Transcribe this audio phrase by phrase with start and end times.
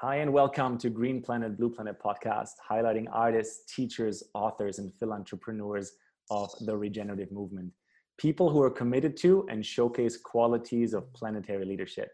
[0.00, 5.88] Hi, and welcome to Green Planet, Blue Planet podcast, highlighting artists, teachers, authors, and philanthropreneurs
[6.30, 7.72] of the regenerative movement.
[8.16, 12.10] People who are committed to and showcase qualities of planetary leadership.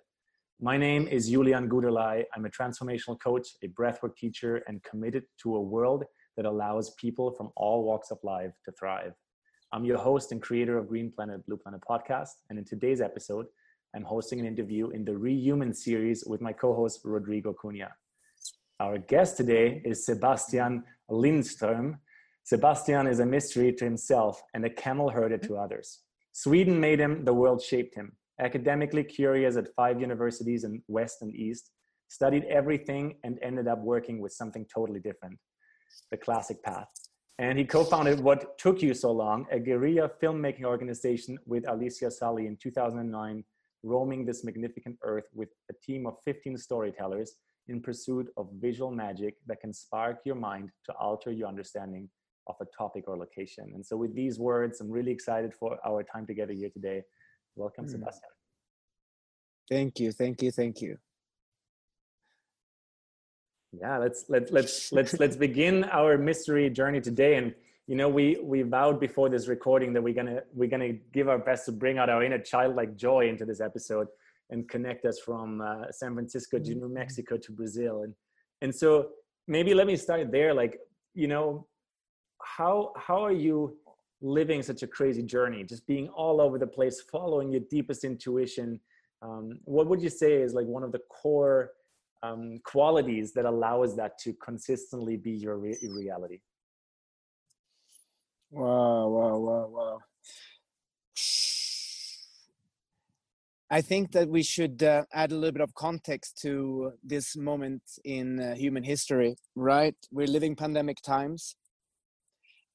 [0.62, 2.24] My name is Julian Guderlei.
[2.34, 6.04] I'm a transformational coach, a breathwork teacher, and committed to a world
[6.38, 9.12] that allows people from all walks of life to thrive.
[9.74, 12.30] I'm your host and creator of Green Planet, Blue Planet podcast.
[12.48, 13.44] And in today's episode,
[13.94, 17.90] I'm hosting an interview in the Rehuman series with my co host, Rodrigo Cunha.
[18.80, 21.98] Our guest today is Sebastian Lindström.
[22.42, 26.00] Sebastian is a mystery to himself and a camel herder to others.
[26.32, 28.10] Sweden made him, the world shaped him.
[28.40, 31.70] Academically curious at five universities in West and East,
[32.08, 35.38] studied everything and ended up working with something totally different
[36.10, 36.88] the classic path.
[37.38, 42.10] And he co founded What Took You So Long, a guerrilla filmmaking organization with Alicia
[42.10, 43.44] Sully in 2009
[43.84, 47.36] roaming this magnificent earth with a team of 15 storytellers
[47.68, 52.08] in pursuit of visual magic that can spark your mind to alter your understanding
[52.46, 53.70] of a topic or location.
[53.74, 57.02] And so, with these words, I'm really excited for our time together here today.
[57.56, 57.90] Welcome, mm.
[57.90, 58.28] Sebastian.
[59.70, 60.98] Thank you, thank you, thank you.
[63.72, 67.36] Yeah, let's let's let's let's let's begin our mystery journey today.
[67.36, 67.54] And
[67.86, 71.38] you know we we vowed before this recording that we're gonna we're gonna give our
[71.38, 74.08] best to bring out our inner childlike joy into this episode
[74.50, 76.94] and connect us from uh, san francisco to new mm-hmm.
[76.94, 78.02] mexico to brazil.
[78.02, 78.14] And
[78.62, 79.10] and so
[79.46, 80.54] maybe let me start there.
[80.54, 80.78] Like
[81.14, 81.66] you know
[82.42, 83.76] how how are you
[84.20, 85.64] living such a crazy journey?
[85.64, 88.80] Just being all over the place following your deepest intuition.
[89.22, 91.72] Um, what would you say is like one of the core
[92.22, 96.40] um, qualities that allows that to consistently be your re- reality
[98.54, 99.98] Wow, wow, wow, wow.
[103.70, 107.82] I think that we should uh, add a little bit of context to this moment
[108.04, 109.96] in uh, human history, right?
[110.12, 111.56] We're living pandemic times.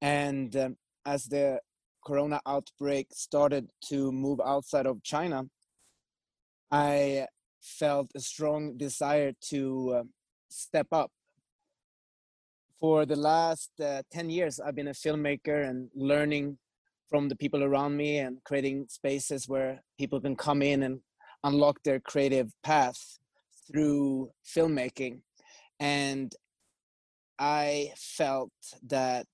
[0.02, 1.62] And um, as the
[2.06, 5.44] corona outbreak started to move outside of China,
[6.72, 7.28] I
[7.62, 10.04] felt a strong desire to uh,
[10.50, 11.12] step up
[12.80, 16.58] for the last uh, 10 years i've been a filmmaker and learning
[17.10, 21.00] from the people around me and creating spaces where people can come in and
[21.44, 23.18] unlock their creative path
[23.68, 25.20] through filmmaking.
[25.80, 26.34] And
[27.40, 28.52] i felt
[28.86, 29.28] that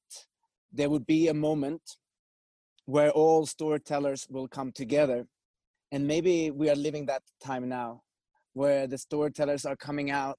[0.71, 1.81] there would be a moment
[2.85, 5.25] where all storytellers will come together
[5.91, 8.01] and maybe we are living that time now
[8.53, 10.37] where the storytellers are coming out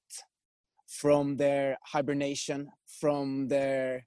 [0.87, 4.05] from their hibernation, from their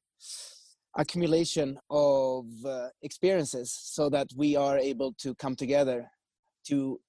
[0.96, 6.10] accumulation of uh, experiences, so that we are able to come together
[6.66, 7.00] to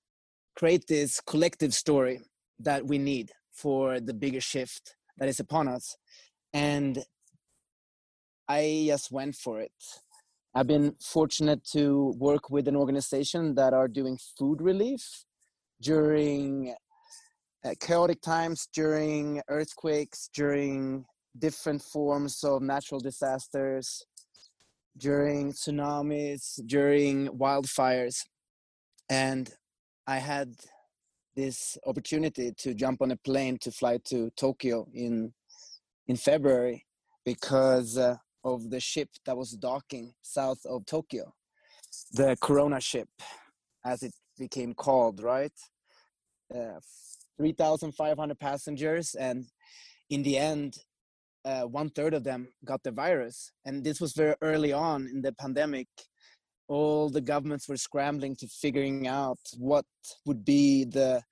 [0.56, 2.22] create this collective story
[2.60, 5.98] that we need for the bigger shift that is upon us.
[6.54, 7.04] And
[8.48, 9.72] I just went for it.
[10.54, 15.26] I've been fortunate to work with an organization that are doing food relief
[15.82, 16.76] during
[17.80, 21.06] chaotic times during earthquakes, during
[21.38, 24.06] different forms of natural disasters,
[24.98, 28.26] during tsunamis, during wildfires.
[29.10, 29.50] And
[30.08, 30.56] I had
[31.36, 35.34] this opportunity to jump on a plane to fly to Tokyo in
[36.08, 36.86] in February
[37.24, 41.34] because uh, of the ship that was docking south of Tokyo,
[42.12, 43.08] the Corona ship,
[43.86, 45.54] as it became called, right?
[46.54, 46.80] Uh,
[47.42, 49.46] 3,500 passengers, and
[50.12, 50.78] in the end,
[51.44, 53.52] uh, one third of them got the virus.
[53.66, 55.88] And this was very early on in the pandemic.
[56.68, 59.86] All the governments were scrambling to figuring out what
[60.26, 61.24] would be the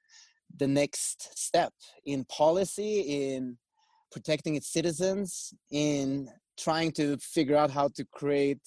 [0.58, 1.74] the next step
[2.06, 3.56] in policy, in
[4.12, 6.28] protecting its citizens, in
[6.58, 8.64] trying to figure out how to create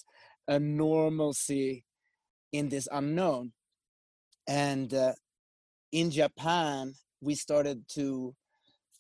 [0.47, 1.85] a normalcy
[2.53, 3.51] in this unknown.
[4.47, 5.15] And uh,
[5.91, 8.35] in Japan, we started to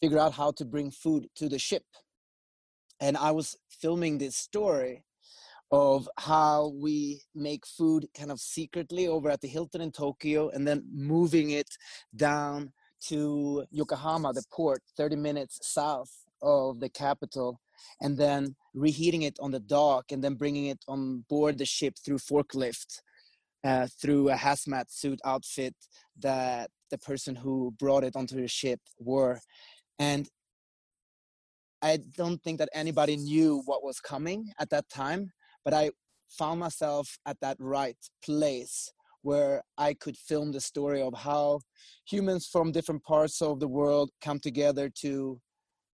[0.00, 1.84] figure out how to bring food to the ship.
[3.00, 5.04] And I was filming this story
[5.72, 10.66] of how we make food kind of secretly over at the Hilton in Tokyo and
[10.66, 11.68] then moving it
[12.14, 12.72] down
[13.08, 17.60] to Yokohama, the port, 30 minutes south of the capital,
[18.00, 21.94] and then reheating it on the dock and then bringing it on board the ship
[22.04, 23.00] through forklift,
[23.64, 25.74] uh, through a hazmat suit outfit
[26.18, 29.40] that the person who brought it onto the ship were.
[29.98, 30.28] And
[31.82, 35.32] I don't think that anybody knew what was coming at that time,
[35.64, 35.90] but I
[36.38, 38.88] found myself at that right place
[39.22, 41.60] where I could film the story of how
[42.08, 45.40] humans from different parts of the world come together to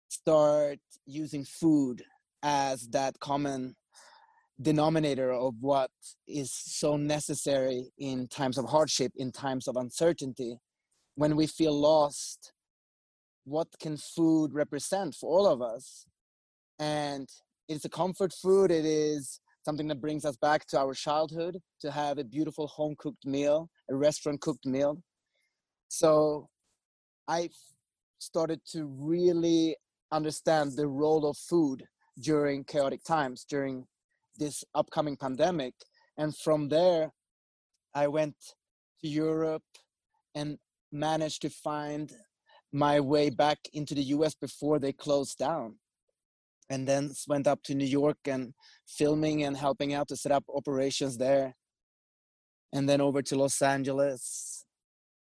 [0.08, 2.02] start using food
[2.42, 3.74] as that common
[4.60, 5.90] denominator of what
[6.28, 10.58] is so necessary in times of hardship, in times of uncertainty.
[11.22, 12.52] When we feel lost,
[13.44, 16.04] what can food represent for all of us?
[16.80, 17.28] And
[17.68, 21.92] it's a comfort food, it is something that brings us back to our childhood to
[21.92, 25.00] have a beautiful home cooked meal, a restaurant cooked meal.
[25.86, 26.48] So
[27.28, 27.50] I
[28.18, 29.76] started to really
[30.10, 31.84] understand the role of food
[32.18, 33.86] during chaotic times, during
[34.40, 35.74] this upcoming pandemic.
[36.18, 37.12] And from there,
[37.94, 38.34] I went
[39.02, 39.62] to Europe
[40.34, 40.58] and
[40.92, 42.12] managed to find
[42.72, 45.76] my way back into the US before they closed down
[46.70, 48.54] and then went up to New York and
[48.86, 51.54] filming and helping out to set up operations there.
[52.72, 54.64] And then over to Los Angeles,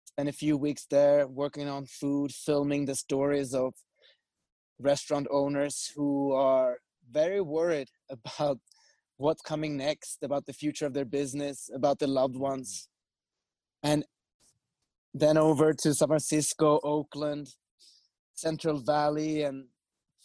[0.04, 3.74] spent a few weeks there working on food, filming the stories of
[4.80, 6.80] restaurant owners who are
[7.10, 8.60] very worried about
[9.16, 12.90] what's coming next, about the future of their business, about their loved ones.
[13.82, 14.04] And
[15.14, 17.48] then over to San Francisco, Oakland,
[18.34, 19.66] Central Valley, and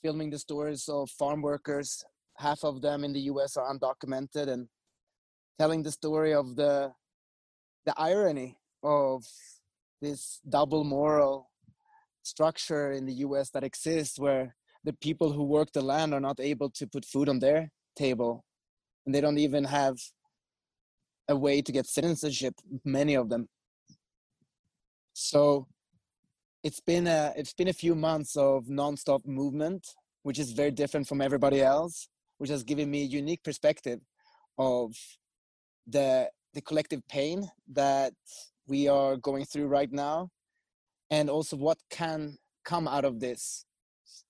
[0.03, 2.05] filming the stories of farm workers.
[2.37, 4.69] Half of them in the US are undocumented and
[5.59, 6.93] telling the story of the
[7.87, 9.25] the irony of
[10.01, 11.51] this double moral
[12.23, 14.55] structure in the US that exists where
[14.85, 18.45] the people who work the land are not able to put food on their table
[19.05, 19.97] and they don't even have
[21.29, 22.55] a way to get citizenship
[22.85, 23.49] many of them
[25.15, 25.67] so
[26.65, 29.87] it's been a it's been a few months of nonstop movement,
[30.25, 32.09] which is very different from everybody else,
[32.39, 34.01] which has given me a unique perspective
[34.59, 34.93] of
[35.87, 38.13] the the collective pain that
[38.67, 40.29] we are going through right now,
[41.11, 43.67] and also what can come out of this,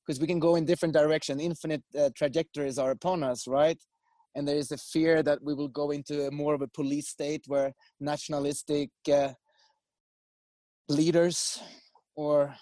[0.05, 1.41] because we can go in different direction.
[1.41, 3.79] Infinite uh, trajectories are upon us, right?
[4.35, 7.09] And there is a fear that we will go into a more of a police
[7.09, 9.29] state where nationalistic uh,
[10.89, 11.61] leaders
[12.17, 12.55] or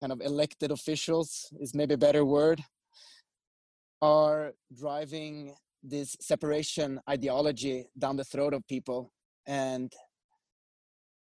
[0.00, 2.62] kind of elected officials is maybe a better word
[4.02, 9.10] are driving this separation ideology down the throat of people.
[9.46, 9.92] And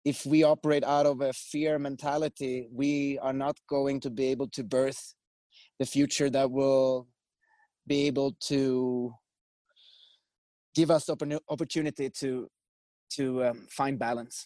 [0.06, 4.47] if we operate out of a fear mentality we are not going to be able
[4.47, 5.13] to birth
[5.77, 7.07] the future that will
[7.86, 9.12] be able to
[10.75, 11.09] give us
[11.50, 12.47] opportunity to
[13.09, 14.45] to um, find balance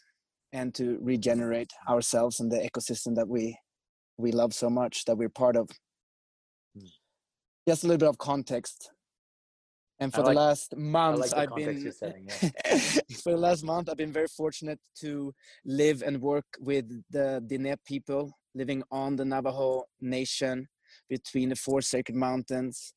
[0.54, 3.58] and to regenerate ourselves and the ecosystem that we
[4.18, 5.68] we love so much that we're part of
[6.78, 6.88] mm.
[7.68, 8.92] just a little bit of context
[10.00, 12.78] and for like, the last month like i've been setting, yeah.
[13.24, 15.34] for the last month i've been very fortunate to
[15.66, 20.68] live and work with the diné people living on the navajo nation
[21.10, 22.94] between the four sacred mountains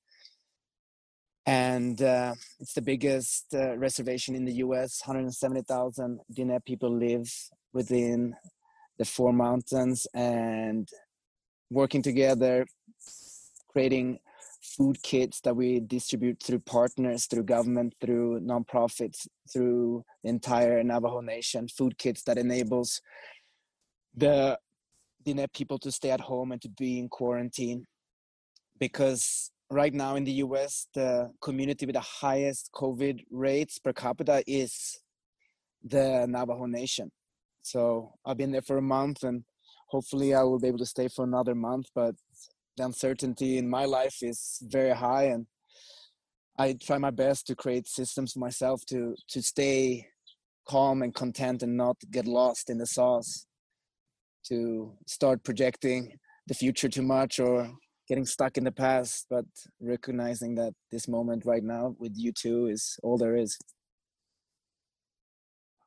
[1.46, 5.00] and uh, it's the biggest uh, reservation in the U.S.
[5.04, 7.32] 170,000 Diné people live
[7.72, 8.34] within
[8.98, 10.88] the four mountains and
[11.70, 12.66] working together,
[13.69, 14.19] creating
[14.60, 21.20] food kits that we distribute through partners, through government, through nonprofits, through the entire Navajo
[21.20, 21.69] Nation.
[21.69, 23.00] Food kits that enables
[24.17, 24.58] the
[25.24, 27.84] Diné people to stay at home and to be in quarantine
[28.81, 34.43] because right now in the US, the community with the highest COVID rates per capita
[34.46, 35.01] is
[35.82, 37.11] the Navajo Nation.
[37.63, 39.44] So I've been there for a month and
[39.89, 41.87] hopefully I will be able to stay for another month.
[41.94, 42.15] But
[42.77, 45.46] the uncertainty in my life is very high and
[46.58, 50.06] I try my best to create systems for myself to to stay
[50.67, 53.46] calm and content and not get lost in the sauce
[54.49, 57.70] to start projecting the future too much or
[58.08, 59.44] getting stuck in the past, but
[59.81, 63.58] recognizing that this moment right now with you two is all there is.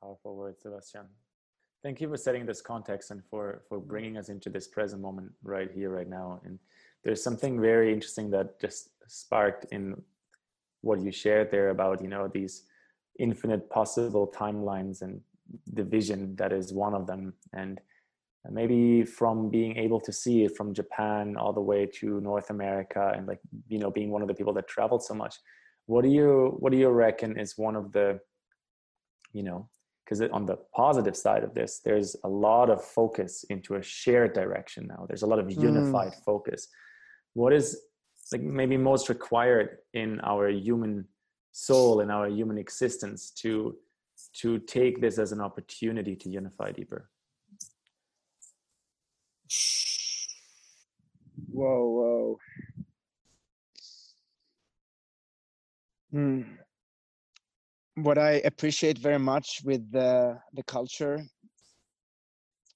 [0.02, 1.08] Powerful words, Sebastian.
[1.84, 5.32] Thank you for setting this context and for for bringing us into this present moment
[5.44, 6.42] right here, right now.
[6.44, 6.60] And
[7.04, 10.02] there's something very interesting that just sparked in
[10.82, 12.64] what you shared there about you know these
[13.18, 15.22] infinite possible timelines and
[15.74, 17.82] the vision that is one of them and
[18.50, 23.14] maybe from being able to see it from Japan all the way to North America
[23.16, 25.36] and like you know being one of the people that traveled so much
[25.86, 28.20] what do you what do you reckon is one of the
[29.34, 29.70] you know
[30.04, 34.34] because on the positive side of this there's a lot of focus into a shared
[34.34, 35.62] direction now there's a lot of mm.
[35.62, 36.24] unified mm.
[36.24, 36.68] focus
[37.34, 37.82] what is
[38.32, 41.06] like maybe most required in our human
[41.52, 43.76] soul in our human existence to
[44.34, 47.10] to take this as an opportunity to unify deeper?
[51.52, 52.38] Whoa, whoa.
[56.12, 56.42] Hmm.
[57.96, 61.22] What I appreciate very much with the, the culture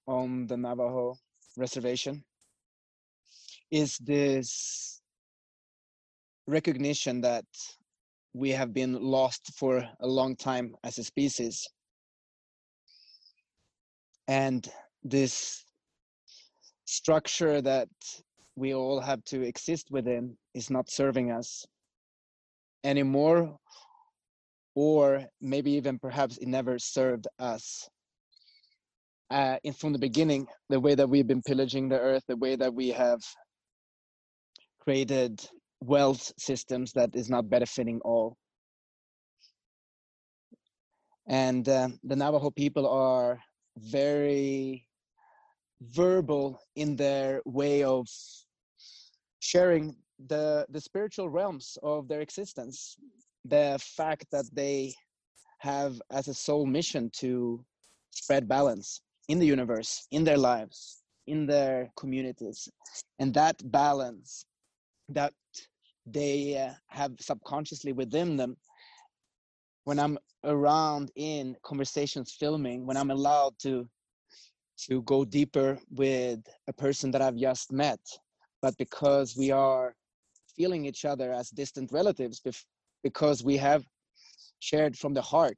[0.08, 1.16] on the Navajo
[1.58, 2.24] reservation
[3.72, 5.02] is this
[6.48, 7.46] recognition that
[8.34, 11.68] we have been lost for a long time as a species.
[14.28, 14.68] And
[15.04, 15.64] this
[16.94, 17.90] structure that
[18.56, 21.66] we all have to exist within is not serving us
[22.84, 23.58] anymore,
[24.76, 27.90] or maybe even perhaps it never served us.
[29.32, 32.72] Uh, from the beginning, the way that we've been pillaging the earth, the way that
[32.72, 33.22] we have
[34.80, 35.44] created
[35.82, 38.38] wealth systems that is not benefiting all.
[41.28, 43.40] And uh, the Navajo people are
[43.78, 44.86] very
[45.92, 48.08] verbal in their way of
[49.40, 49.96] sharing
[50.28, 52.98] the the spiritual realms of their existence.
[53.46, 54.94] The fact that they
[55.60, 57.64] have as a sole mission to
[58.12, 62.68] spread balance in the universe in their lives in their communities.
[63.20, 64.46] And that balance
[65.10, 65.34] that
[66.06, 68.58] they uh, have subconsciously within them
[69.86, 73.88] when i'm around in conversations filming when i'm allowed to
[74.78, 78.00] to go deeper with a person that i've just met
[78.62, 79.94] but because we are
[80.56, 82.42] feeling each other as distant relatives
[83.04, 83.84] because we have
[84.60, 85.58] shared from the heart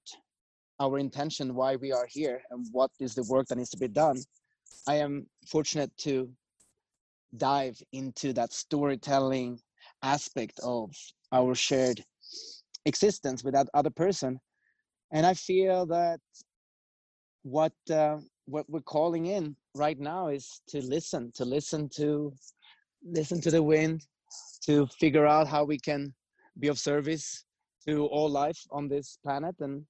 [0.79, 3.87] our intention why we are here and what is the work that needs to be
[3.87, 4.17] done
[4.87, 6.29] i am fortunate to
[7.37, 9.59] dive into that storytelling
[10.03, 10.91] aspect of
[11.31, 12.03] our shared
[12.85, 14.39] existence with that other person.
[15.11, 16.19] And i feel that
[17.43, 22.33] what uh, what we're calling in right now is to listen to listen to
[23.03, 24.05] listen to the wind
[24.65, 26.13] to figure out how we can
[26.59, 27.45] be of service
[27.87, 29.83] to all life on this planet and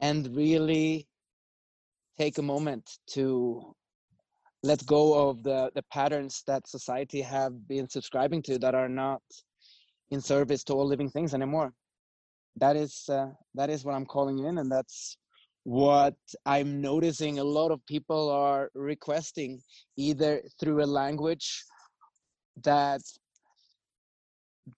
[0.00, 1.06] and really
[2.18, 3.74] take a moment to
[4.62, 9.22] let go of the the patterns that society have been subscribing to that are not
[10.10, 11.72] in service to all living things anymore.
[12.56, 15.16] That is uh, that is what i'm calling in and that's
[15.64, 16.14] what
[16.46, 19.60] i'm noticing a lot of people are requesting
[19.96, 21.64] either through a language
[22.62, 23.00] that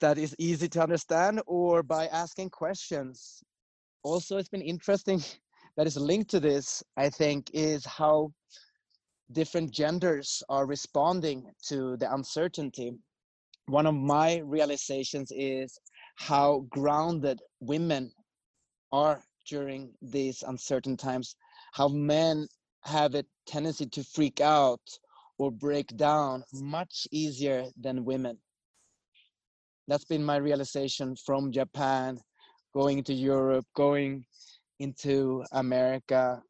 [0.01, 3.43] that is easy to understand or by asking questions
[4.03, 5.23] also it's been interesting
[5.77, 8.33] that is linked to this i think is how
[9.33, 12.93] different genders are responding to the uncertainty.
[13.67, 15.79] One of my realizations is
[16.17, 18.13] how grounded women
[18.93, 21.37] are during these uncertain times,
[21.73, 22.47] how men
[22.85, 24.81] have a tendency to freak out
[25.39, 28.39] or break down much easier than women.
[29.89, 32.19] That's been my realization from Japan,
[32.73, 34.25] going into Europe, going
[34.79, 36.43] into America,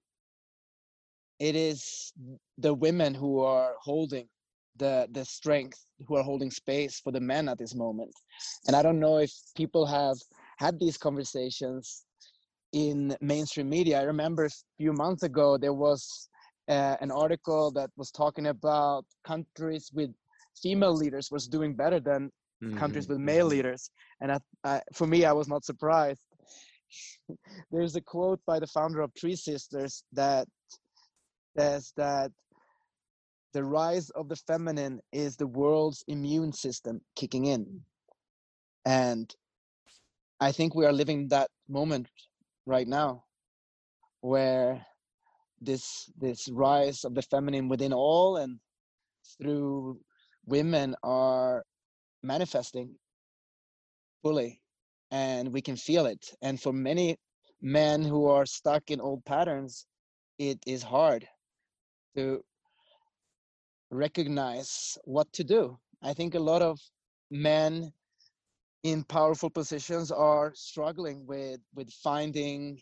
[1.43, 2.13] it is
[2.59, 4.29] the women who are holding
[4.77, 8.13] the the strength who are holding space for the men at this moment
[8.67, 10.17] and i don't know if people have
[10.57, 12.05] had these conversations
[12.73, 16.29] in mainstream media i remember a few months ago there was
[16.69, 20.11] uh, an article that was talking about countries with
[20.63, 22.31] female leaders was doing better than
[22.63, 22.79] mm-hmm.
[22.79, 23.57] countries with male mm-hmm.
[23.57, 26.23] leaders and I, I, for me i was not surprised
[27.71, 30.47] there's a quote by the founder of Three Sisters that
[31.57, 32.31] says that
[33.53, 37.83] the rise of the feminine is the world's immune system kicking in.
[38.87, 39.33] And
[40.41, 42.09] I think we are living that moment
[42.67, 43.25] right now
[44.21, 44.85] where
[45.61, 48.59] this this rise of the feminine within all and
[49.39, 49.99] through
[50.47, 51.65] women are
[52.23, 52.95] manifesting
[54.23, 54.61] fully
[55.11, 57.17] and we can feel it and for many
[57.61, 59.87] men who are stuck in old patterns
[60.39, 61.27] it is hard
[62.17, 62.43] to
[63.93, 65.79] recognize what to do.
[66.03, 66.81] I think a lot of
[67.31, 67.93] men
[68.83, 72.81] in powerful positions are struggling with with finding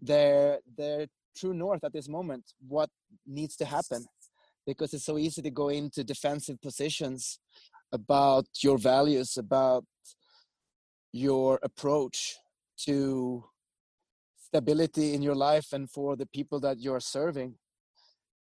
[0.00, 2.90] their their true north at this moment what
[3.26, 4.04] needs to happen?
[4.66, 7.38] Because it's so easy to go into defensive positions
[7.92, 9.84] about your values about
[11.12, 12.36] your approach
[12.78, 13.44] to
[14.36, 17.54] stability in your life and for the people that you're serving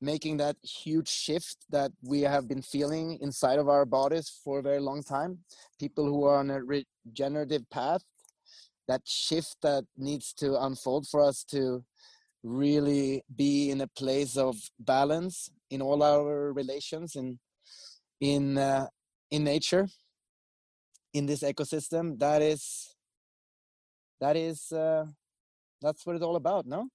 [0.02, 4.64] making that huge shift that we have been feeling inside of our bodies for a
[4.64, 5.40] very long time.
[5.80, 8.04] People who are on a regenerative path
[8.88, 11.84] that shift that needs to unfold for us to
[12.44, 17.38] really be in a place of balance in all our relations in
[18.22, 18.88] in uh,
[19.32, 19.88] in nature
[21.14, 22.96] in this ecosystem that is
[24.22, 25.06] that is uh,
[25.82, 26.88] that's what it's all about no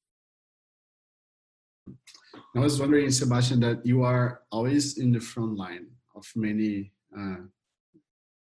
[2.56, 5.86] i was wondering sebastian that you are always in the front line
[6.16, 7.36] of many uh,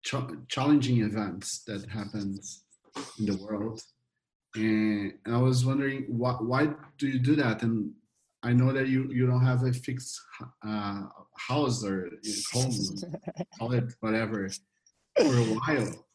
[0.03, 0.15] ch
[0.49, 2.65] challenging events that happens
[3.19, 3.81] in the world.
[4.55, 7.63] And I was wondering why why do you do that?
[7.63, 7.93] And
[8.43, 10.21] I know that you you don't have a fixed
[10.67, 11.03] uh,
[11.37, 12.11] house or
[12.53, 12.73] home,
[13.59, 14.49] call it whatever,
[15.17, 16.07] for a while,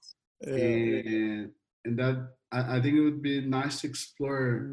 [0.41, 1.51] and
[1.85, 4.67] and that I, I, think it would be nice to explore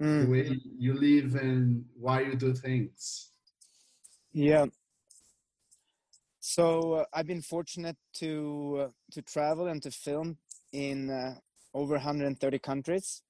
[0.00, 0.24] mm.
[0.24, 3.30] the way you live and why you do things.
[4.32, 4.66] Yeah.
[6.40, 10.38] So uh, I've been fortunate to uh, to travel and to film
[10.72, 11.34] in uh,
[11.74, 13.22] over 130 countries.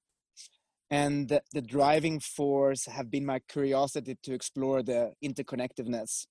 [0.89, 6.25] And the, the driving force have been my curiosity to explore the interconnectedness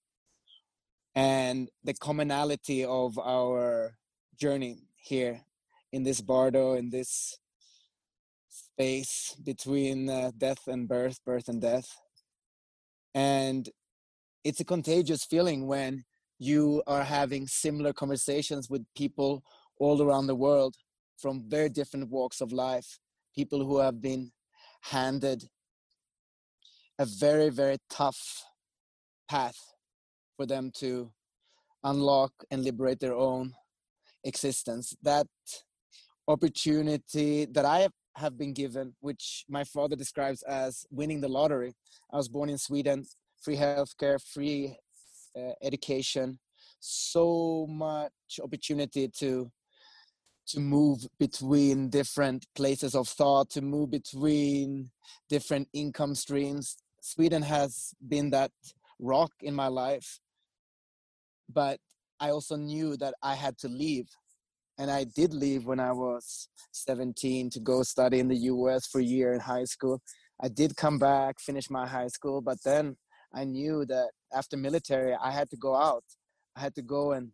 [1.15, 3.97] and the commonality of our
[4.39, 5.41] journey here
[5.93, 7.39] in this bardo, in this
[8.49, 11.89] space between uh, death and birth, birth and death.
[13.15, 13.69] And
[14.45, 16.05] it's a contagious feeling when
[16.39, 19.43] you are having similar conversations with people
[19.79, 20.75] all around the world
[21.19, 22.99] from very different walks of life,
[23.35, 24.31] people who have been
[24.83, 25.45] handed
[26.99, 28.45] a very, very tough
[29.29, 29.59] path
[30.37, 31.11] for them to
[31.85, 33.53] unlock and liberate their own
[34.25, 34.95] existence.
[35.03, 35.27] That
[36.31, 41.75] opportunity that I have been given, which my father describes as winning the lottery.
[42.13, 43.05] I was born in Sweden,
[43.41, 44.77] free healthcare, free
[45.37, 46.39] uh, education,
[46.79, 49.51] so much opportunity to
[50.47, 54.91] to move between different places of thought, to move between
[55.29, 56.77] different income streams.
[57.01, 58.51] Sweden has been that
[58.99, 60.19] rock in my life.
[61.49, 61.79] But
[62.19, 64.09] I also knew that I had to leave.
[64.81, 68.99] And I did leave when I was 17 to go study in the US for
[68.99, 70.01] a year in high school.
[70.43, 72.97] I did come back, finish my high school, but then
[73.35, 76.05] I knew that after military, I had to go out.
[76.57, 77.31] I had to go and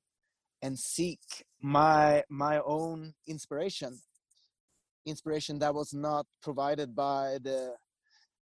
[0.60, 1.20] and seek
[1.62, 4.00] my my own inspiration
[5.04, 7.74] inspiration that was not provided by the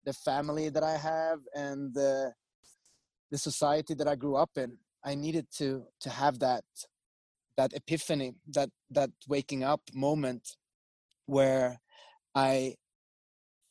[0.06, 2.32] the family that i have and the
[3.32, 6.63] the society that i grew up in i needed to to have that
[7.58, 10.58] that epiphany that that waking up moment
[11.26, 11.80] where
[12.36, 12.76] i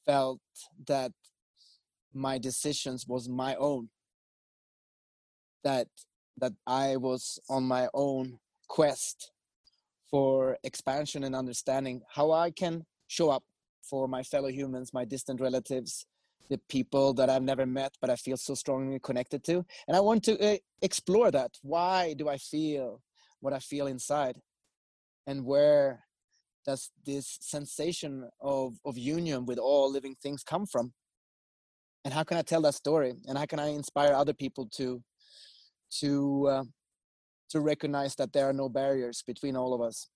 [0.07, 0.41] felt
[0.87, 1.13] that
[2.15, 3.89] my decisions was my own
[5.65, 5.89] that
[6.39, 9.33] that I was on my own quest
[10.11, 13.45] for expansion and understanding how I can show up
[13.83, 16.07] for my fellow humans, my distant relatives,
[16.49, 19.65] the people that I've never met but I feel so strongly connected to.
[19.87, 21.53] And I want to uh, explore that.
[21.63, 23.01] Why do I feel
[23.43, 24.37] what I feel inside?
[25.27, 26.05] And where
[26.65, 30.93] does this sensation of, of union with all living things come from?
[32.05, 33.15] And how can I tell that story?
[33.29, 35.03] And how can I inspire other people to
[36.01, 36.65] to uh,
[37.51, 40.09] to recognize that there are no barriers between all of us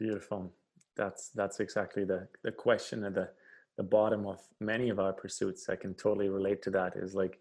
[0.00, 0.50] beautiful
[0.96, 3.28] that's that's exactly the the question at the
[3.76, 7.38] the bottom of many of our pursuits i can totally relate to that is like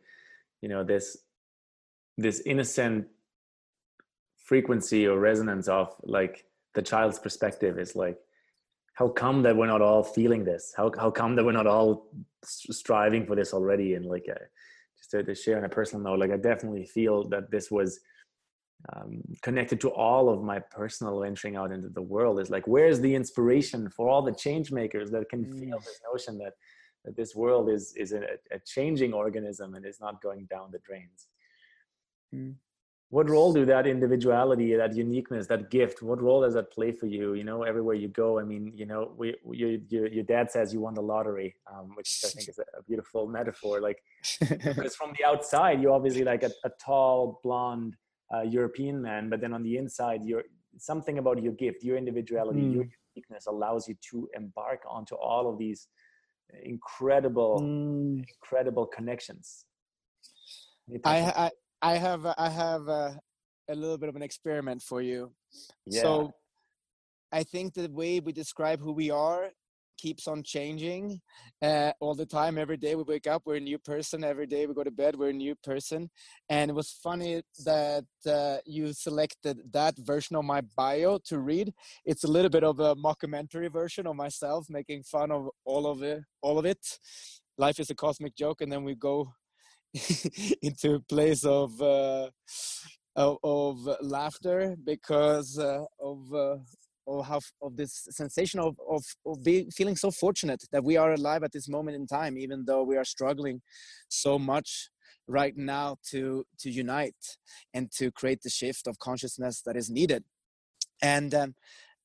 [0.61, 1.17] you know this
[2.21, 3.08] this innocent
[4.38, 8.17] frequency or resonance of like the child's perspective is like
[8.93, 10.73] how come that we're not all feeling this?
[10.75, 12.08] How, how come that we're not all
[12.43, 13.93] striving for this already?
[13.93, 14.43] And like uh,
[14.97, 18.01] just to, to, share on a personal note like i definitely feel that this was
[18.93, 22.39] um, connected to all of my personal venturing out into the world.
[22.39, 25.84] Is like where's the inspiration for all the change makers that can feel mm.
[25.84, 26.53] this notion that
[27.05, 30.79] that this world is is a, a changing organism and is not going down the
[30.79, 31.27] drains
[32.33, 32.55] mm
[33.09, 37.07] what role do that individuality that uniqueness that gift what role does that play for
[37.07, 40.49] you you know everywhere you go i mean you know we, you, your, your dad
[40.51, 43.97] says you won the lottery um, which i think is a, beautiful metaphor like
[44.39, 47.95] because from the outside you're obviously like a, a tall blonde
[48.33, 50.43] uh, european man but then on the inside you're
[50.77, 52.73] something about your gift your individuality mm.
[52.75, 55.87] your uniqueness allows you to embark onto all of these
[56.63, 58.23] incredible mm.
[58.27, 59.65] incredible connections
[61.05, 63.19] I, I I have I have a,
[63.69, 65.31] a little bit of an experiment for you.
[65.85, 66.01] Yeah.
[66.01, 66.31] So
[67.31, 69.49] I think the way we describe who we are
[69.99, 71.19] keeps on changing
[71.61, 72.57] uh, all the time.
[72.57, 74.23] Every day we wake up, we're a new person.
[74.23, 76.09] Every day we go to bed, we're a new person.
[76.47, 81.73] And it was funny that uh, you selected that version of my bio to read.
[82.05, 86.01] It's a little bit of a mockumentary version of myself, making fun of all of
[86.01, 86.21] it.
[86.41, 86.79] All of it.
[87.57, 89.33] Life is a cosmic joke, and then we go
[90.62, 91.82] into a place of.
[91.82, 92.30] Uh,
[93.15, 96.56] of, of laughter because uh, of uh,
[97.08, 101.13] of how of this sensation of of, of being feeling so fortunate that we are
[101.13, 103.62] alive at this moment in time even though we are struggling
[104.08, 104.89] so much
[105.28, 107.38] right now to to unite
[107.73, 110.23] and to create the shift of consciousness that is needed
[111.02, 111.56] and um,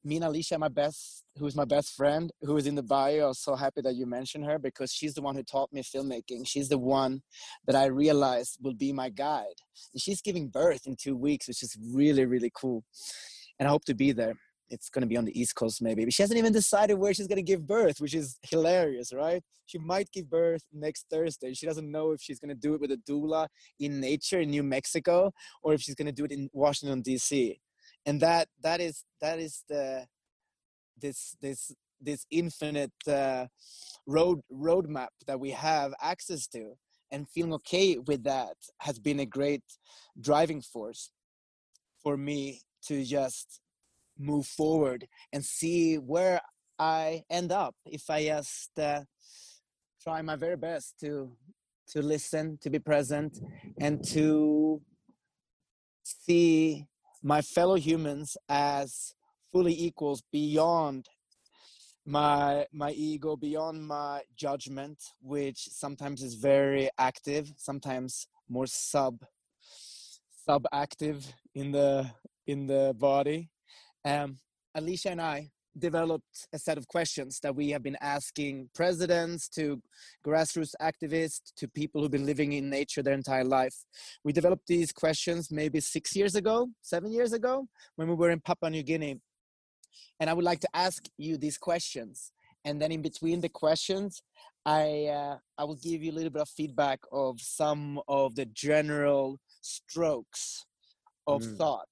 [0.04, 3.34] me and alicia my best who's my best friend who is in the bio i'm
[3.34, 6.68] so happy that you mentioned her because she's the one who taught me filmmaking she's
[6.68, 7.22] the one
[7.66, 9.58] that i realized will be my guide
[9.92, 12.84] and she's giving birth in two weeks which is really really cool
[13.58, 14.34] and i hope to be there
[14.70, 16.04] it's going to be on the East Coast maybe.
[16.04, 19.42] But she hasn't even decided where she's going to give birth, which is hilarious, right?
[19.66, 21.54] She might give birth next Thursday.
[21.54, 23.46] She doesn't know if she's going to do it with a doula
[23.80, 27.58] in nature in New Mexico or if she's going to do it in Washington D.C.
[28.06, 30.06] And that that is that is the
[31.00, 33.46] this this this infinite uh,
[34.06, 36.74] road roadmap that we have access to,
[37.10, 39.62] and feeling okay with that has been a great
[40.20, 41.10] driving force
[42.02, 43.60] for me to just
[44.18, 46.40] move forward and see where
[46.78, 49.02] I end up if I just uh,
[50.02, 51.32] try my very best to
[51.88, 53.38] to listen, to be present,
[53.78, 54.80] and to
[56.02, 56.86] see
[57.24, 59.14] my fellow humans as
[59.50, 61.08] fully equals beyond
[62.06, 69.24] my my ego beyond my judgment which sometimes is very active sometimes more sub
[70.44, 72.10] sub active in the
[72.46, 73.50] in the body.
[74.04, 74.38] Um,
[74.74, 79.80] Alicia and I developed a set of questions that we have been asking presidents to
[80.26, 83.74] grassroots activists to people who've been living in nature their entire life.
[84.24, 88.40] We developed these questions maybe six years ago, seven years ago, when we were in
[88.40, 89.20] Papua New Guinea.
[90.20, 92.32] And I would like to ask you these questions.
[92.64, 94.22] And then in between the questions,
[94.64, 98.46] I uh, I will give you a little bit of feedback of some of the
[98.46, 100.64] general strokes
[101.26, 101.56] of mm.
[101.58, 101.88] thought.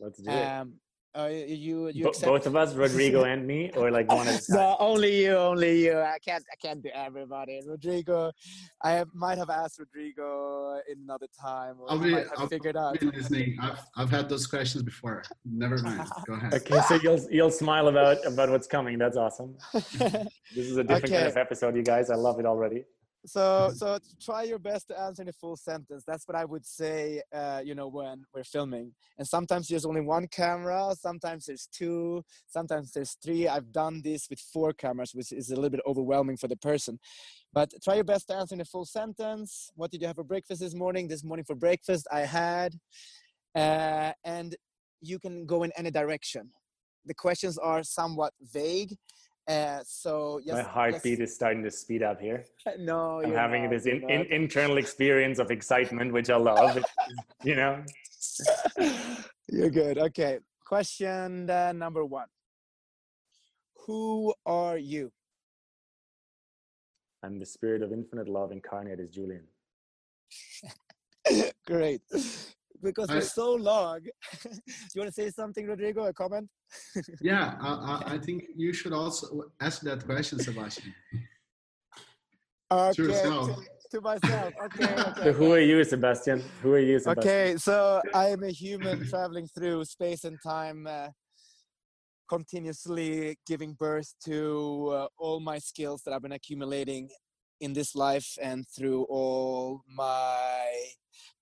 [0.00, 0.83] Let's do it.
[1.16, 4.44] Uh, you you accept- both of us, Rodrigo and me, or like one at a?
[4.52, 5.96] No, only you, only you.
[5.96, 7.60] I can't, I can't do everybody.
[7.64, 8.32] Rodrigo,
[8.82, 11.76] I have, might have asked Rodrigo in another time.
[11.88, 12.98] I'll be, I'll figured out.
[12.98, 13.56] Be listening.
[13.60, 15.22] I've, I've had those questions before.
[15.44, 16.08] Never mind.
[16.26, 16.54] Go ahead.
[16.64, 18.98] Okay, so you'll you'll smile about about what's coming.
[18.98, 19.56] That's awesome.
[19.72, 21.16] this is a different okay.
[21.16, 22.10] kind of episode, you guys.
[22.10, 22.84] I love it already
[23.26, 26.04] so so try your best to answer in a full sentence.
[26.06, 28.92] That's what i would say uh, you know when we're filming.
[29.18, 33.48] And sometimes there's only one camera sometimes there's two sometimes there's three.
[33.48, 36.98] I've done this with four cameras which is a little bit overwhelming for the person.
[37.52, 39.70] But try your best to answer in a full sentence.
[39.74, 41.08] What did you have for breakfast this morning?
[41.08, 42.74] This morning for breakfast i had
[43.54, 44.56] uh, and
[45.00, 46.50] you can go in any direction.
[47.06, 48.96] The questions are somewhat vague
[49.46, 51.28] uh, so yes, my heartbeat yes.
[51.28, 52.44] is starting to speed up here.
[52.78, 56.82] No, I'm having not, this in, in, internal experience of excitement, which I love.
[57.42, 57.84] you know,
[59.48, 59.98] you're good.
[59.98, 62.28] Okay, question uh, number one:
[63.86, 65.12] Who are you?
[67.22, 69.44] I'm the spirit of infinite love incarnate as Julian.
[71.66, 72.02] Great
[72.84, 74.00] because for so long.
[74.02, 74.10] Do
[74.94, 76.04] you want to say something, Rodrigo?
[76.04, 76.48] A comment?
[77.20, 80.94] yeah, I, I, think you should also ask that question, Sebastian.
[82.70, 83.56] Okay, to,
[83.90, 84.52] to, myself.
[84.64, 85.24] Okay, okay.
[85.24, 86.42] So who are you, Sebastian?
[86.62, 87.30] Who are you, Sebastian?
[87.30, 90.86] Okay, so I am a human traveling through space and time.
[90.86, 91.08] Uh,
[92.28, 97.10] continuously giving birth to uh, all my skills that I've been accumulating
[97.64, 100.66] in this life and through all my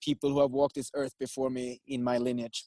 [0.00, 2.64] people who have walked this earth before me in my lineage.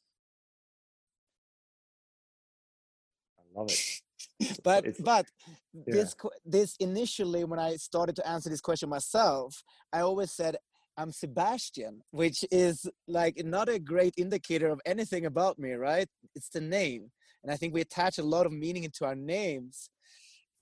[3.40, 4.02] I love it.
[4.64, 5.26] but it's, but
[5.74, 5.84] yeah.
[5.88, 6.16] this
[6.46, 9.64] this initially when I started to answer this question myself,
[9.94, 10.58] I always said
[10.98, 16.08] I'm Sebastian, which is like not a great indicator of anything about me, right?
[16.36, 17.12] It's the name.
[17.44, 19.90] And I think we attach a lot of meaning into our names.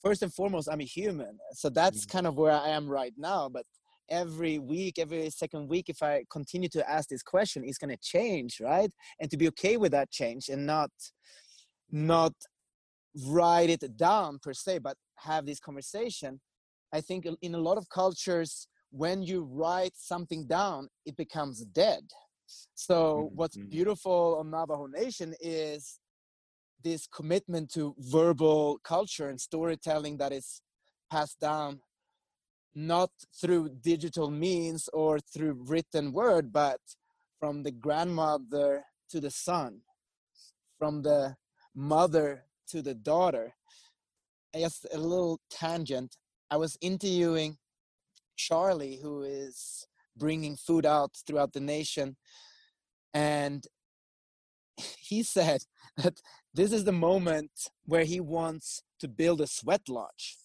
[0.04, 1.38] First and foremost, I'm a human.
[1.54, 2.12] So that's mm.
[2.12, 3.50] kind of where I am right now.
[3.50, 3.66] But
[4.10, 8.60] every week, every second week, if I continue to ask this question, it's gonna change,
[8.60, 8.92] right?
[9.20, 10.92] And to be okay with that change and not
[11.92, 12.34] not
[13.28, 16.42] write it down per se, but have this conversation.
[16.92, 22.04] I think in a lot of cultures, when you write something down, it becomes dead.
[22.76, 23.36] So mm-hmm.
[23.36, 26.00] what's beautiful on Navajo Nation is
[26.84, 30.62] this commitment to verbal culture and storytelling that is
[31.12, 31.80] passed down
[32.76, 36.80] not through digital means or through written word but
[37.40, 39.82] from the grandmother to the son
[40.84, 41.36] from the
[41.74, 43.56] mother to the daughter.
[44.54, 46.18] Just a little tangent.
[46.52, 47.58] I was interviewing
[48.36, 52.18] charlie who is bringing food out throughout the nation
[53.14, 53.68] and
[54.98, 55.62] he said
[55.98, 56.20] that
[56.54, 57.52] this is the moment
[57.86, 60.38] where he wants to build a sweat lodge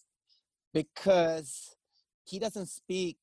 [0.73, 1.75] because
[2.25, 3.17] he doesn't speak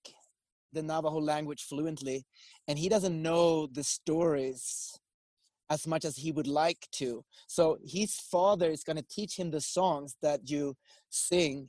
[0.72, 2.24] the Navajo language fluently
[2.68, 4.98] and he doesn't know the stories
[5.68, 7.24] as much as he would like to.
[7.48, 10.76] So his father is going to teach him the songs that you
[11.10, 11.68] sing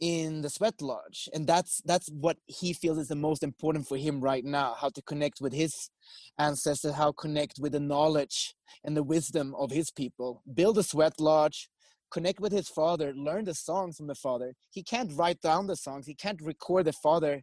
[0.00, 3.98] in the sweat lodge and that's that's what he feels is the most important for
[3.98, 5.90] him right now how to connect with his
[6.38, 10.42] ancestors how connect with the knowledge and the wisdom of his people.
[10.54, 11.68] Build a sweat lodge
[12.10, 14.54] connect with his father learn the songs from the father.
[14.70, 17.42] He can't write down the songs he can't record the father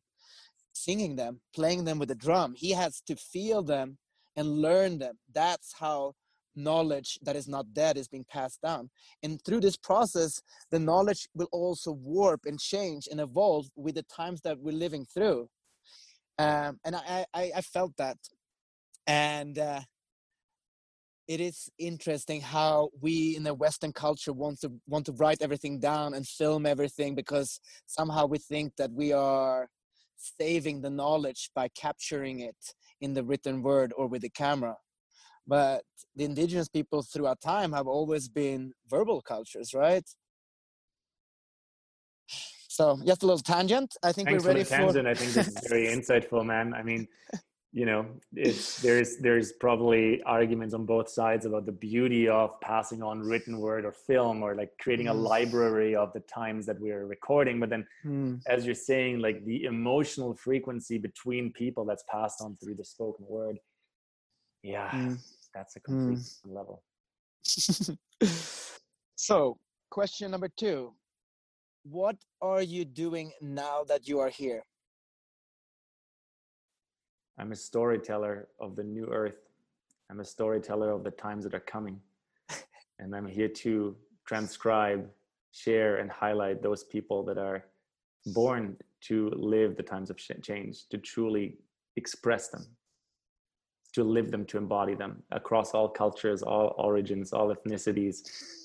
[0.74, 2.54] singing them playing them with the drum.
[2.56, 3.98] He has to feel them
[4.36, 5.17] and learn them.
[5.34, 6.13] That's how
[6.58, 8.89] knowledge that is not dead is being passed down.
[9.24, 10.41] And through this process,
[10.72, 15.06] the knowledge will also warp and change and evolve with the times that we're living
[15.06, 15.48] through.
[16.39, 18.17] Um, and I, I, I, felt that.
[19.08, 19.82] And uh,
[21.28, 25.80] it is interesting how we in the Western culture want to want to write everything
[25.80, 29.67] down and film everything because somehow we think that we are
[30.15, 32.56] saving the knowledge by capturing it
[33.02, 34.76] in the written word or with the camera
[35.48, 35.84] but
[36.16, 40.04] the indigenous people throughout time have always been verbal cultures right?
[42.70, 43.96] So just a little tangent.
[44.04, 45.10] I think Thanks we're ready for the tangent for...
[45.10, 46.74] i think this is very insightful man.
[46.74, 47.08] I mean
[47.74, 53.04] you know it's there's there's probably arguments on both sides about the beauty of passing
[53.04, 55.22] on written word or film or like creating a mm.
[55.22, 58.42] library of the times that we're recording but then mm.
[58.48, 63.26] as you're saying like the emotional frequency between people that's passed on through the spoken
[63.28, 63.60] word.
[64.64, 64.90] Yeah.
[64.92, 65.20] Mm
[65.58, 66.56] that's a complete mm.
[66.58, 66.84] level.
[69.20, 69.58] So
[69.89, 70.93] question number two.
[71.84, 74.63] What are you doing now that you are here?
[77.39, 79.41] I'm a storyteller of the new earth.
[80.12, 82.00] I'm a storyteller of the times that are coming.
[83.00, 85.02] And i'm here to transcribe
[85.52, 87.65] share and highlight those people that are
[88.39, 88.76] born
[89.10, 91.58] to live the times of change to truly
[91.96, 92.65] express them
[93.98, 98.18] to live them, to embody them across all cultures, all origins, all ethnicities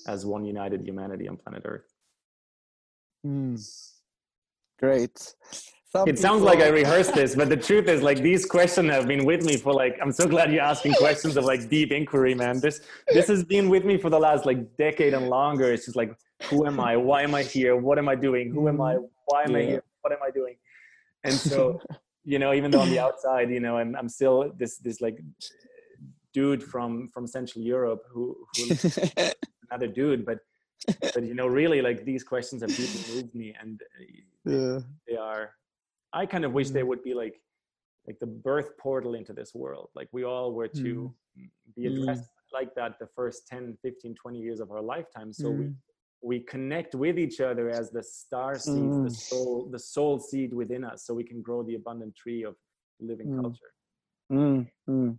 [0.07, 1.89] as one united humanity on planet Earth.
[3.25, 3.57] Mm.
[4.79, 5.17] Great.
[5.91, 6.21] Some it people...
[6.21, 9.43] sounds like I rehearsed this, but the truth is, like these questions have been with
[9.49, 9.97] me for like.
[10.03, 12.59] I'm so glad you're asking questions of like deep inquiry, man.
[12.59, 12.81] This
[13.17, 15.67] this has been with me for the last like decade and longer.
[15.73, 16.11] It's just like,
[16.47, 16.95] who am I?
[17.09, 17.75] Why am I here?
[17.87, 18.51] What am I doing?
[18.51, 18.93] Who am I?
[19.29, 19.57] Why am yeah.
[19.57, 19.83] I here?
[20.01, 20.55] What am I doing?
[21.23, 21.79] And so
[22.23, 25.19] you know even though on the outside you know I'm, I'm still this this like
[26.33, 28.75] dude from from central europe who, who
[29.69, 30.39] another dude but
[31.13, 34.79] but you know really like these questions have deeply moved me and uh, yeah.
[35.07, 35.51] they are
[36.11, 36.87] i kind of wish they mm.
[36.87, 37.39] would be like
[38.07, 41.49] like the birth portal into this world like we all were to mm.
[41.75, 42.53] be addressed mm.
[42.53, 45.57] like that the first 10 15 20 years of our lifetime so mm.
[45.59, 45.71] we
[46.23, 49.03] we connect with each other as the star seeds, mm.
[49.03, 52.55] the soul, the soul seed within us, so we can grow the abundant tree of
[52.99, 53.41] living mm.
[53.41, 53.71] culture.
[54.31, 54.67] Mm.
[54.89, 55.17] mm.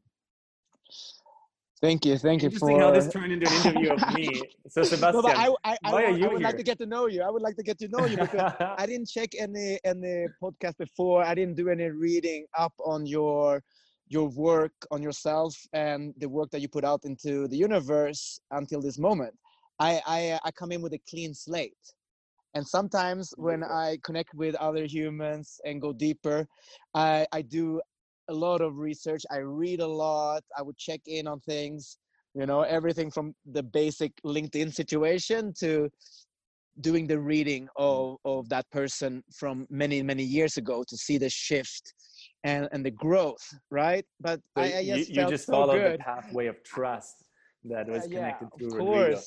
[1.81, 4.43] Thank you, thank you for how this turned into an interview of me.
[4.71, 6.49] So Sebastian, no, I, I, I, why are you I would here?
[6.49, 7.23] like to get to know you.
[7.23, 10.79] I would like to get to know you because I didn't check any any podcast
[10.79, 11.23] before.
[11.23, 13.63] I didn't do any reading up on your
[14.09, 18.81] your work on yourself and the work that you put out into the universe until
[18.81, 19.35] this moment.
[19.79, 21.75] I, I I come in with a clean slate.
[22.55, 26.47] And sometimes when I connect with other humans and go deeper,
[26.95, 27.81] I, I do
[28.29, 29.25] a lot of research.
[29.31, 30.43] I read a lot.
[30.57, 31.99] I would check in on things,
[32.35, 35.91] you know, everything from the basic LinkedIn situation to
[36.81, 41.29] doing the reading of, of that person from many, many years ago to see the
[41.29, 41.93] shift
[42.45, 44.05] and, and the growth, right?
[44.21, 46.01] But so I, I, just you, you just so followed good.
[46.01, 47.25] the pathway of trust
[47.65, 49.21] that was uh, connected yeah, to Rodrigo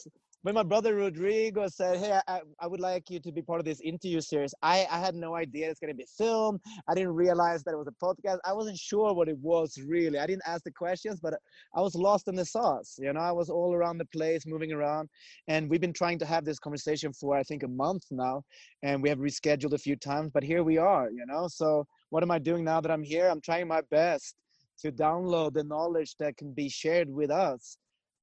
[0.43, 3.65] when my brother Rodrigo said, "Hey, I, I would like you to be part of
[3.65, 6.59] this interview series," I, I had no idea it's gonna be film.
[6.87, 8.37] I didn't realize that it was a podcast.
[8.45, 10.19] I wasn't sure what it was really.
[10.19, 11.33] I didn't ask the questions, but
[11.75, 12.97] I was lost in the sauce.
[12.99, 15.09] You know, I was all around the place, moving around,
[15.47, 18.43] and we've been trying to have this conversation for I think a month now,
[18.83, 21.09] and we have rescheduled a few times, but here we are.
[21.09, 23.27] You know, so what am I doing now that I'm here?
[23.27, 24.35] I'm trying my best
[24.81, 27.77] to download the knowledge that can be shared with us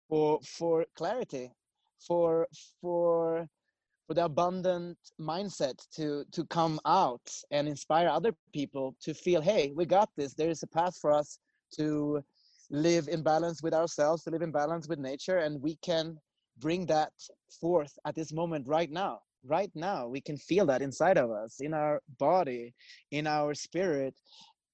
[0.09, 1.51] for for clarity
[2.07, 2.47] for
[2.81, 3.47] for
[4.07, 9.73] for the abundant mindset to to come out and inspire other people to feel hey
[9.75, 10.35] we got this.
[10.35, 11.39] There is a path for us
[11.77, 12.23] to
[12.71, 16.17] live in balance with ourselves to live in balance with nature and we can
[16.59, 17.13] bring that
[17.61, 19.21] forth at this moment right now.
[19.47, 22.75] Right now we can feel that inside of us in our body
[23.11, 24.15] in our spirit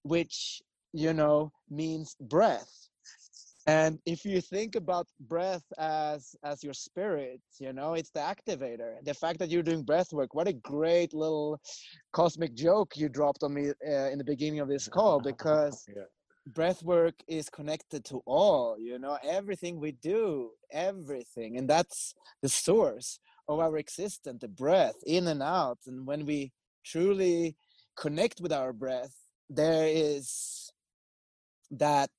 [0.03, 0.63] which
[0.93, 2.90] you know means breath
[3.71, 8.93] and if you think about breath as as your spirit you know it's the activator.
[9.11, 11.61] The fact that you're doing breath work what a great little
[12.13, 16.09] cosmic joke you dropped on me uh, in the beginning of this call because yeah.
[16.59, 21.57] breath work is connected to all you know everything we do everything.
[21.59, 25.79] And that's the source of our existence the breath in and out.
[25.87, 26.53] And when we
[26.85, 27.57] truly
[27.97, 29.15] connect with our breath
[29.51, 30.71] there is
[31.73, 32.11] that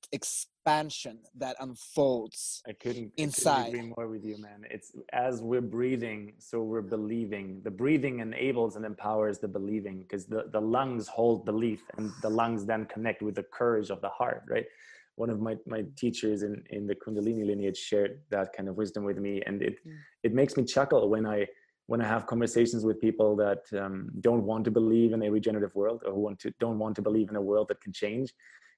[0.62, 3.50] expansion that unfolds I couldn't, inside.
[3.50, 4.64] I couldn't agree more with you, man.
[4.70, 7.60] It's as we're breathing, so we're believing.
[7.64, 12.30] The breathing enables and empowers the believing because the, the lungs hold belief and the
[12.30, 14.66] lungs then connect with the courage of the heart, right?
[15.16, 19.04] One of my, my teachers in, in the Kundalini lineage shared that kind of wisdom
[19.04, 19.42] with me.
[19.44, 19.96] And it, mm.
[20.22, 21.46] it makes me chuckle when I,
[21.86, 25.74] when I have conversations with people that um, don't want to believe in a regenerative
[25.74, 28.32] world or who want to don't want to believe in a world that can change,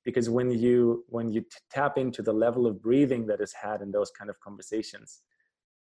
[0.04, 3.90] because when you when you tap into the level of breathing that is had in
[3.90, 5.20] those kind of conversations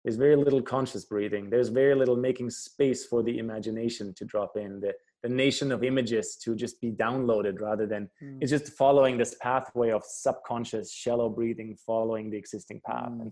[0.03, 4.55] there's very little conscious breathing there's very little making space for the imagination to drop
[4.55, 4.93] in the,
[5.23, 8.37] the nation of images to just be downloaded rather than mm.
[8.41, 13.21] it's just following this pathway of subconscious shallow breathing following the existing path mm.
[13.21, 13.31] and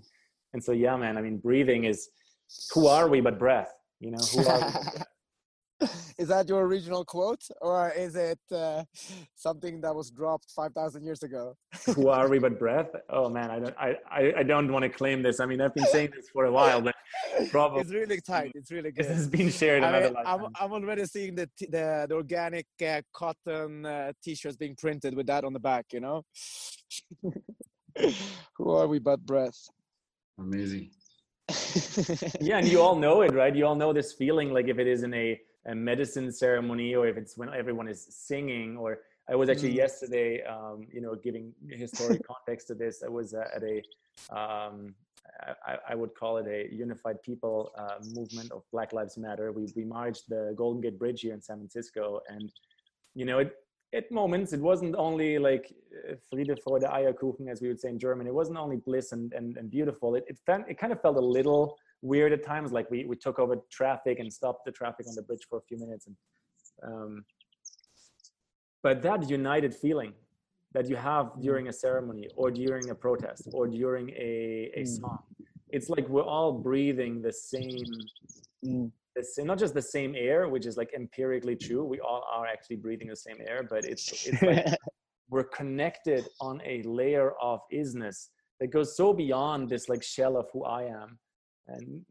[0.53, 2.09] and so yeah man i mean breathing is
[2.73, 5.01] who are we but breath you know who are we
[6.17, 8.83] is that your original quote or is it uh,
[9.35, 11.55] something that was dropped 5000 years ago?
[11.95, 12.89] Who are we but breath?
[13.09, 13.97] Oh man i don't i
[14.37, 15.39] i don't want to claim this.
[15.39, 16.95] I mean i've been saying this for a while but
[17.51, 19.05] probably it's really tight it's really good.
[19.05, 23.85] it's been shared I mean, I'm, I'm already seeing the the, the organic uh, cotton
[23.85, 26.23] uh, t-shirts being printed with that on the back you know?
[28.55, 29.59] Who are we but breath?
[30.39, 30.91] Amazing.
[32.41, 33.55] Yeah and you all know it right?
[33.55, 37.07] You all know this feeling like if it is in a a medicine ceremony or
[37.07, 38.99] if it's when everyone is singing or
[39.29, 39.83] i was actually mm.
[39.85, 43.77] yesterday um, you know giving historic context to this i was uh, at a
[44.35, 44.95] um,
[45.65, 49.67] I, I, would call it a unified people uh, movement of black lives matter we,
[49.75, 52.51] we marched the golden gate bridge here in san francisco and
[53.13, 53.51] you know it
[53.93, 55.73] at moments it wasn't only like
[56.29, 59.57] friede freude eierkuchen as we would say in german it wasn't only bliss and, and,
[59.57, 62.71] and beautiful it, it, felt, it kind of felt a little weird at times.
[62.71, 65.61] Like we, we took over traffic and stopped the traffic on the bridge for a
[65.61, 66.07] few minutes.
[66.07, 66.15] And,
[66.83, 67.25] um,
[68.83, 70.13] but that united feeling
[70.73, 71.41] that you have mm.
[71.41, 74.87] during a ceremony or during a protest or during a, a mm.
[74.87, 75.19] song,
[75.69, 77.85] it's like we're all breathing the same,
[78.65, 78.91] mm.
[79.15, 81.83] the same, not just the same air, which is like empirically true.
[81.83, 84.65] We all are actually breathing the same air, but it's, it's like
[85.29, 88.27] we're connected on a layer of isness
[88.59, 91.19] that goes so beyond this like shell of who I am
[91.67, 92.05] and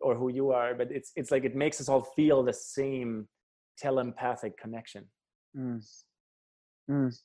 [0.00, 3.26] or who you are but it's it's like it makes us all feel the same
[3.78, 5.04] telepathic connection
[5.56, 5.82] mm.
[6.90, 7.16] Mm.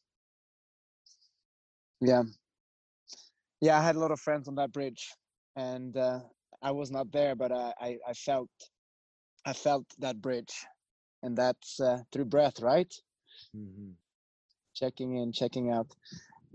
[2.01, 2.23] yeah
[3.61, 5.09] yeah i had a lot of friends on that bridge
[5.55, 6.19] and uh,
[6.61, 8.49] i was not there but uh, i i felt
[9.45, 10.53] i felt that bridge
[11.23, 12.93] and that's uh, through breath right
[13.55, 13.91] mm-hmm.
[14.73, 15.87] checking in checking out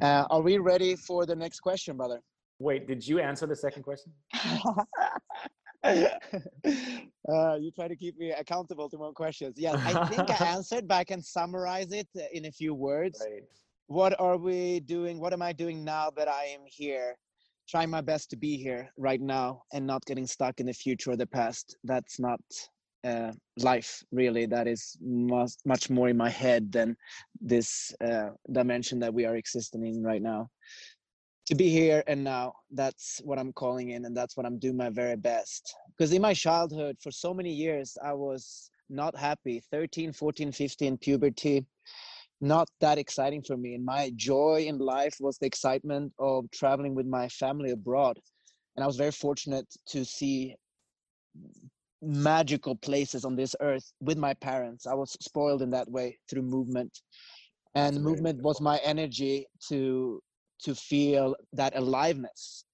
[0.03, 2.21] uh, are we ready for the next question brother
[2.59, 4.13] Wait, did you answer the second question?
[5.85, 9.55] uh, you try to keep me accountable to more questions.
[9.59, 13.23] Yes, I think I answered, but I can summarize it in a few words.
[13.23, 13.43] Right.
[13.87, 15.21] What are we doing?
[15.21, 17.17] What am I doing now that I am here?
[17.69, 21.11] Trying my best to be here right now and not getting stuck in the future
[21.11, 21.77] or the past.
[21.85, 22.41] That's not
[23.05, 24.47] uh, life, really.
[24.47, 26.97] That is much, much more in my head than
[27.41, 30.49] this uh, dimension that we are existing in right now
[31.47, 34.77] to be here and now that's what i'm calling in and that's what i'm doing
[34.77, 35.75] my very best.
[35.97, 39.63] Because in my childhood for so many years i was not happy.
[39.71, 41.67] 13 14 15 puberty
[42.41, 43.75] not that exciting for me.
[43.75, 48.19] And my joy in life was the excitement of traveling with my family abroad.
[48.77, 50.55] And i was very fortunate to see
[52.03, 54.87] magical places on this earth with my parents.
[54.87, 57.01] I was spoiled in that way through movement.
[57.75, 60.23] And movement was my energy to
[60.65, 62.65] to feel that aliveness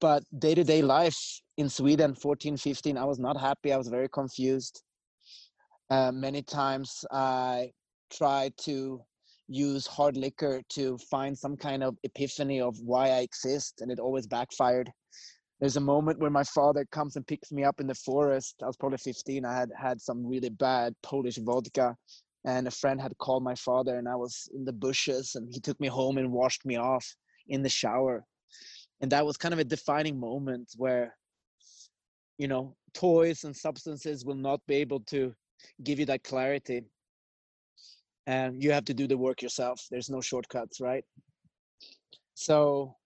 [0.00, 4.82] but day-to-day life in sweden 14 15 i was not happy i was very confused
[5.90, 7.70] uh, many times i
[8.12, 9.00] tried to
[9.48, 13.98] use hard liquor to find some kind of epiphany of why i exist and it
[13.98, 14.90] always backfired
[15.60, 18.56] there's a moment where my father comes and picks me up in the forest.
[18.62, 19.44] I was probably 15.
[19.44, 21.96] I had had some really bad Polish vodka,
[22.44, 25.60] and a friend had called my father, and I was in the bushes, and he
[25.60, 27.06] took me home and washed me off
[27.48, 28.24] in the shower.
[29.00, 31.16] And that was kind of a defining moment where,
[32.38, 35.34] you know, toys and substances will not be able to
[35.82, 36.82] give you that clarity.
[38.26, 39.86] And you have to do the work yourself.
[39.90, 41.04] There's no shortcuts, right?
[42.34, 42.96] So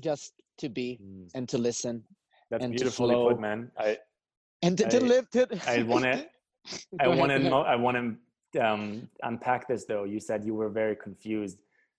[0.00, 1.28] just to be mm.
[1.34, 2.02] and to listen.
[2.50, 3.70] That's and beautifully put, man.
[3.78, 3.98] I
[4.62, 5.30] and to, I, to live.
[5.30, 6.26] To, I want to.
[7.00, 7.38] I want to.
[7.38, 8.14] Know, I want to
[8.58, 10.04] um, unpack this though.
[10.04, 11.58] You said you were very confused.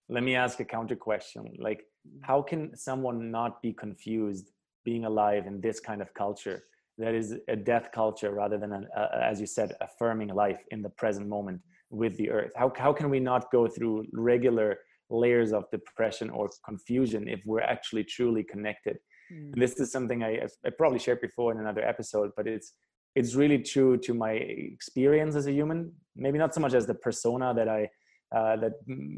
[0.10, 1.56] Let me ask a counter question.
[1.60, 1.84] Like,
[2.22, 4.52] how can someone not be confused
[4.84, 6.64] being alive in this kind of culture
[6.98, 10.82] that is a death culture rather than, an, uh, as you said, affirming life in
[10.82, 12.52] the present moment with the earth?
[12.56, 14.80] How how can we not go through regular
[15.12, 18.98] layers of depression or confusion if we're actually truly connected
[19.32, 19.54] mm.
[19.56, 22.74] this is something I, I probably shared before in another episode but it's
[23.16, 26.94] it's really true to my experience as a human maybe not so much as the
[26.94, 27.90] persona that i
[28.34, 28.74] uh, that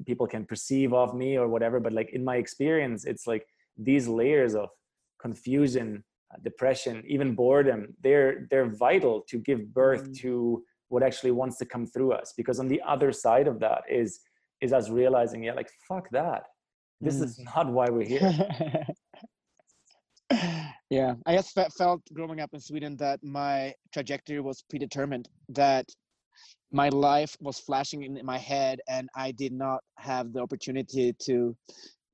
[0.07, 3.45] people can perceive of me or whatever but like in my experience it's like
[3.77, 4.69] these layers of
[5.19, 10.17] confusion uh, depression even boredom they're they're vital to give birth mm.
[10.17, 13.83] to what actually wants to come through us because on the other side of that
[13.89, 14.19] is
[14.63, 16.43] is us realizing, yeah, like fuck that.
[17.01, 17.23] This mm.
[17.23, 18.87] is not why we're here.
[20.93, 25.27] yeah, I just felt growing up in Sweden that my trajectory was predetermined.
[25.49, 25.85] That
[26.71, 31.55] my life was flashing in my head, and I did not have the opportunity to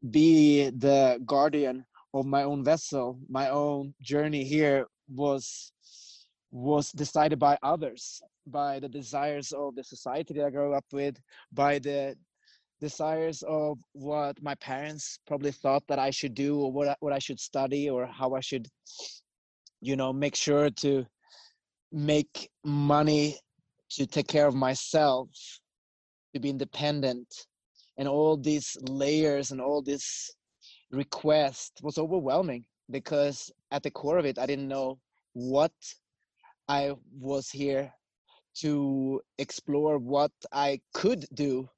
[0.10, 3.20] be the guardian of my own vessel.
[3.30, 5.72] My own journey here was
[6.52, 11.16] was decided by others by the desires of the society that I grew up with,
[11.52, 12.16] by the
[12.80, 17.20] desires of what my parents probably thought that I should do or what what I
[17.20, 18.68] should study or how I should
[19.82, 21.06] you know make sure to
[21.92, 23.38] make money
[23.92, 25.30] to take care of myself
[26.34, 27.28] to be independent.
[27.98, 30.32] And all these layers and all this
[30.92, 35.00] request was overwhelming because at the core of it I didn't know
[35.34, 35.74] what
[36.68, 37.92] I was here
[38.62, 41.70] to explore what I could do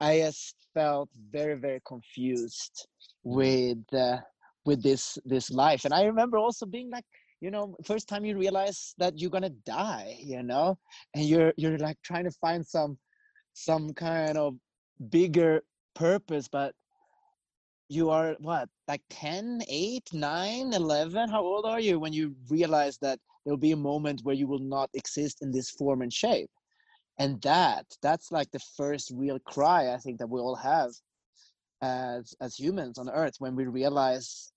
[0.00, 2.86] I just felt very very confused
[3.26, 3.36] mm.
[3.36, 4.18] with uh,
[4.64, 7.04] with this this life, and I remember also being like,
[7.40, 10.78] you know, first time you realize that you're gonna die, you know,
[11.14, 12.98] and you're you're like trying to find some
[13.52, 14.54] some kind of
[15.10, 15.62] bigger
[15.94, 16.74] purpose, but
[17.88, 22.96] you are what like 10 8 9 11 how old are you when you realize
[22.98, 26.48] that there'll be a moment where you will not exist in this form and shape
[27.20, 30.90] and that that's like the first real cry i think that we all have
[31.82, 34.52] as as humans on earth when we realize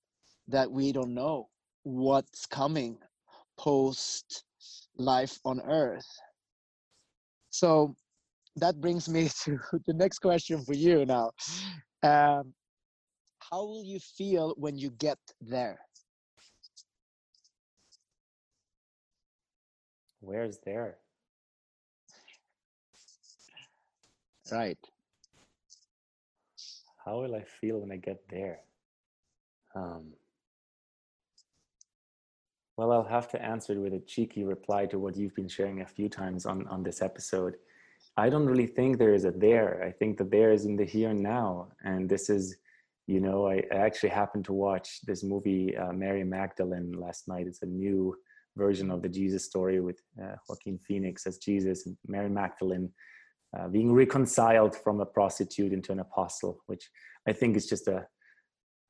[0.47, 1.47] that we don't know
[1.83, 2.97] what's coming
[3.57, 4.43] post
[4.97, 6.07] life on earth.
[7.49, 7.95] So
[8.57, 11.31] that brings me to the next question for you now.
[12.01, 12.53] Um,
[13.39, 15.79] how will you feel when you get there?
[20.21, 20.97] Where's there
[24.51, 24.77] Right.
[27.05, 28.59] How will I feel when I get there?
[29.75, 30.13] Um,
[32.77, 35.81] well, I'll have to answer it with a cheeky reply to what you've been sharing
[35.81, 37.55] a few times on, on this episode.
[38.17, 39.83] I don't really think there is a there.
[39.83, 41.69] I think that there is in the here and now.
[41.83, 42.57] And this is,
[43.07, 47.47] you know, I, I actually happened to watch this movie, uh, Mary Magdalene, last night.
[47.47, 48.15] It's a new
[48.55, 52.89] version of the Jesus story with uh, Joaquin Phoenix as Jesus and Mary Magdalene
[53.57, 56.89] uh, being reconciled from a prostitute into an apostle, which
[57.27, 58.07] I think is just a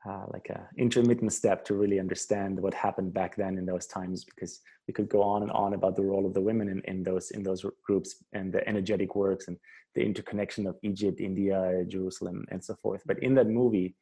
[0.06, 4.26] uh, like a intermittent step to really understand what happened back then in those times
[4.26, 7.04] because we could go on and on about the role of the women in, in
[7.04, 9.58] those in those groups and the energetic works and
[9.96, 13.02] the interconnection of Egypt, India, Jerusalem, and so forth.
[13.06, 13.96] But in that movie,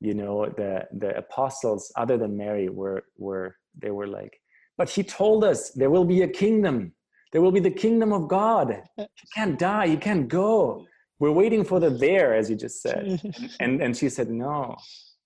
[0.00, 4.40] you know, the the apostles, other than Mary, were were they were like,
[4.76, 6.92] but he told us there will be a kingdom
[7.32, 8.82] there will be the kingdom of God.
[8.98, 9.86] You can't die.
[9.86, 10.86] You can't go.
[11.18, 13.20] We're waiting for the there, as you just said.
[13.60, 14.76] And, and she said, No,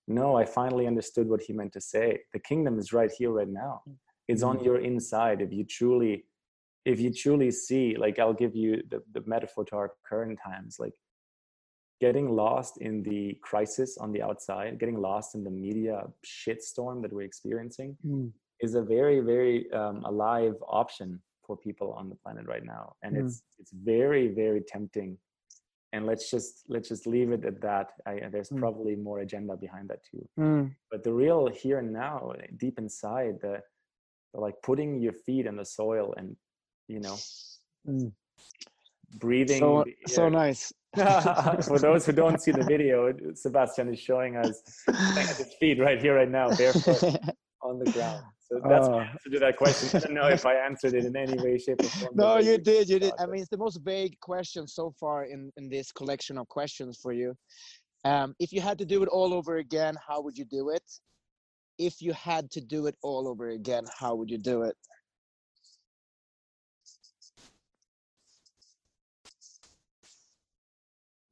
[0.07, 2.20] no, I finally understood what he meant to say.
[2.32, 3.82] The kingdom is right here, right now.
[4.28, 5.40] It's on your inside.
[5.40, 6.24] If you truly,
[6.84, 10.76] if you truly see, like I'll give you the, the metaphor to our current times,
[10.78, 10.94] like
[12.00, 17.12] getting lost in the crisis on the outside, getting lost in the media shitstorm that
[17.12, 18.30] we're experiencing mm.
[18.61, 23.16] is a very, very um, alive option for people on the planet right now and
[23.16, 23.20] mm.
[23.20, 25.16] it's it's very very tempting
[25.92, 28.59] and let's just let's just leave it at that I, there's Mm.
[28.64, 30.74] probably more agenda behind that too Mm.
[30.90, 32.18] but the real here and now
[32.57, 33.55] deep inside the,
[34.32, 36.36] the like putting your feet in the soil and
[36.88, 37.16] you know
[37.88, 38.12] Mm.
[39.24, 40.72] breathing So so nice.
[41.70, 42.97] for those who don't see the video
[43.34, 44.55] sebastian is showing us
[45.40, 47.03] his feet right here right now barefoot
[47.68, 49.01] on the ground so that's my Oh.
[49.01, 51.80] answer to that question i don't know if i answered it in any way shape
[51.80, 52.88] or form no, you did.
[52.88, 53.12] You did.
[53.18, 56.99] I mean, it's the most vague question so far in in this collection of questions
[57.03, 57.34] for you.
[58.05, 60.86] Um, if you had to do it all over again, how would you do it?
[61.78, 64.76] If you had to do it all over again, how would you do it?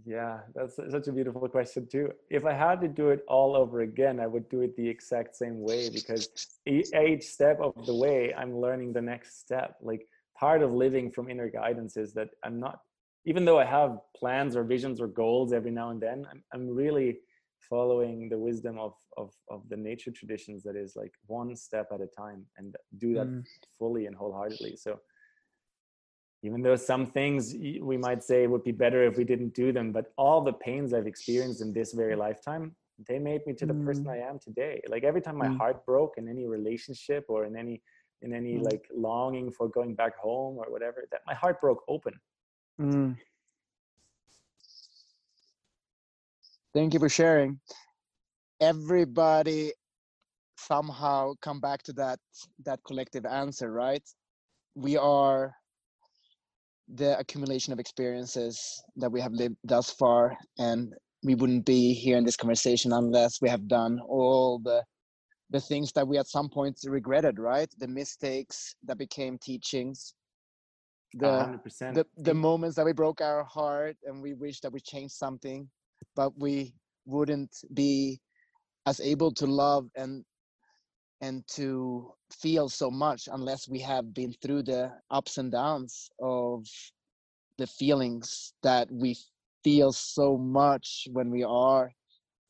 [0.07, 2.13] Yeah, that's such a beautiful question too.
[2.31, 5.35] If I had to do it all over again, I would do it the exact
[5.35, 6.29] same way because
[6.67, 9.77] each step of the way, I'm learning the next step.
[9.81, 10.07] Like
[10.39, 12.81] part of living from inner guidance is that I'm not,
[13.25, 16.69] even though I have plans or visions or goals every now and then, I'm, I'm
[16.69, 17.19] really
[17.71, 22.03] following the wisdom of, of, of the nature traditions that is like one step at
[22.03, 23.45] a time and do that Mm.
[23.79, 24.77] fully and wholeheartedly.
[24.77, 25.01] So
[26.45, 27.55] even though some things
[27.91, 30.93] we might say would be better if we didn't do them but all the pains
[30.93, 32.65] i've experienced in this very lifetime
[33.09, 34.13] they made me to the person Mm.
[34.17, 35.59] i am today like every time my Mm.
[35.61, 37.77] heart broke in any relationship or in any
[38.23, 38.65] in any Mm.
[38.71, 42.15] like longing for going back home or whatever that my heart broke open
[42.81, 43.17] Mm.
[46.77, 47.61] Thank you for sharing.
[48.61, 49.73] Everybody
[50.57, 52.19] somehow come back to that
[52.67, 54.03] that collective answer, right?
[54.75, 55.55] We are
[56.93, 62.17] the accumulation of experiences that we have lived thus far, and we wouldn't be here
[62.17, 64.83] in this conversation unless we have done all the
[65.51, 67.69] the things that we at some point regretted, right?
[67.79, 70.15] The mistakes that became teachings,
[71.15, 74.81] the 100% the the moments that we broke our heart and we wish that we
[74.81, 75.69] changed something
[76.17, 76.75] but we
[77.07, 78.21] wouldn't be
[78.87, 80.25] as able to love and
[81.25, 86.67] and to feel so much unless we have been through the ups and downs of
[87.57, 89.17] the feelings that we
[89.63, 91.91] feel so much when we are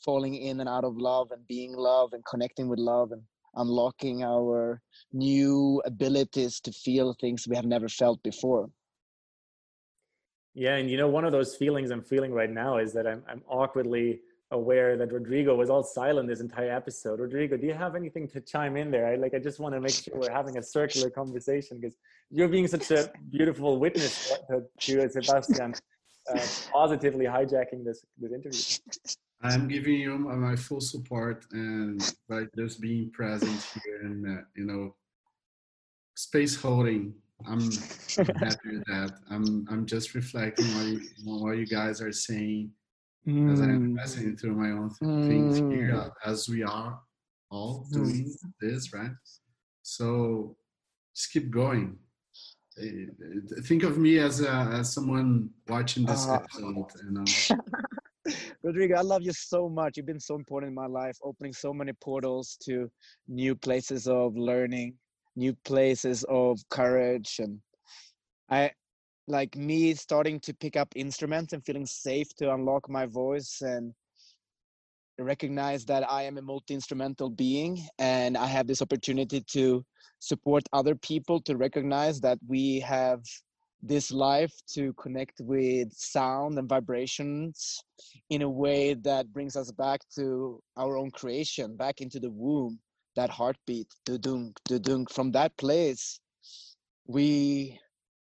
[0.05, 3.23] falling in and out of love and being love and connecting with love and
[3.55, 8.69] unlocking our new abilities to feel things we have never felt before.
[10.55, 13.25] Yeah and you know one of those feelings i'm feeling right now is that i'm,
[13.29, 14.21] I'm awkwardly
[14.51, 18.41] aware that rodrigo was all silent this entire episode rodrigo do you have anything to
[18.41, 21.11] chime in there i like i just want to make sure we're having a circular
[21.11, 21.97] conversation because
[22.31, 25.75] you're being such a beautiful witness to, to sebastian
[26.31, 26.41] uh,
[26.73, 28.61] positively hijacking this this interview
[29.45, 34.65] I'm giving you my full support and by just being present here and uh, you
[34.65, 34.95] know
[36.17, 37.15] space holding.
[37.47, 37.71] I'm,
[38.39, 39.19] happy with that.
[39.31, 42.71] I'm I'm just reflecting on what you guys are saying
[43.27, 43.97] as I'm Mm.
[43.97, 46.07] passing through my own th- things here Mm.
[46.07, 47.01] uh, as we are
[47.51, 47.93] all Mm.
[47.93, 49.13] doing this, right?
[49.83, 50.57] So
[51.15, 51.99] just keep going.
[52.77, 56.37] Uh, uh, Think of me as a, as someone watching this Ah.
[56.37, 57.25] episode, you know.
[58.63, 59.97] Rodrigo, I love you so much.
[59.97, 62.91] You've been so important in my life, opening so many portals to
[63.29, 64.99] new places of learning,
[65.37, 67.39] new places of courage.
[67.39, 67.61] And
[68.49, 68.73] I
[69.27, 73.93] like me starting to pick up instruments and feeling safe to unlock my voice and
[75.19, 79.85] recognize that I am a multi instrumental being and I have this opportunity to
[80.19, 83.21] support other people to recognize that we have
[83.83, 87.79] this life to connect with sound and vibrations
[88.31, 92.79] in a way that brings us back to our own creation, back into the womb,
[93.15, 95.13] that heartbeat, dudunk, dudunk.
[95.13, 96.19] From that place,
[97.07, 97.79] we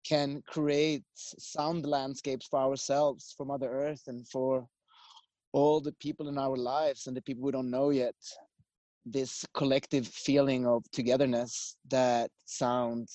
[0.08, 4.68] can create sound landscapes for ourselves, for Mother Earth, and for
[5.54, 8.16] all the people in our lives and the people we don't know yet.
[9.06, 13.08] This collective feeling of togetherness that sound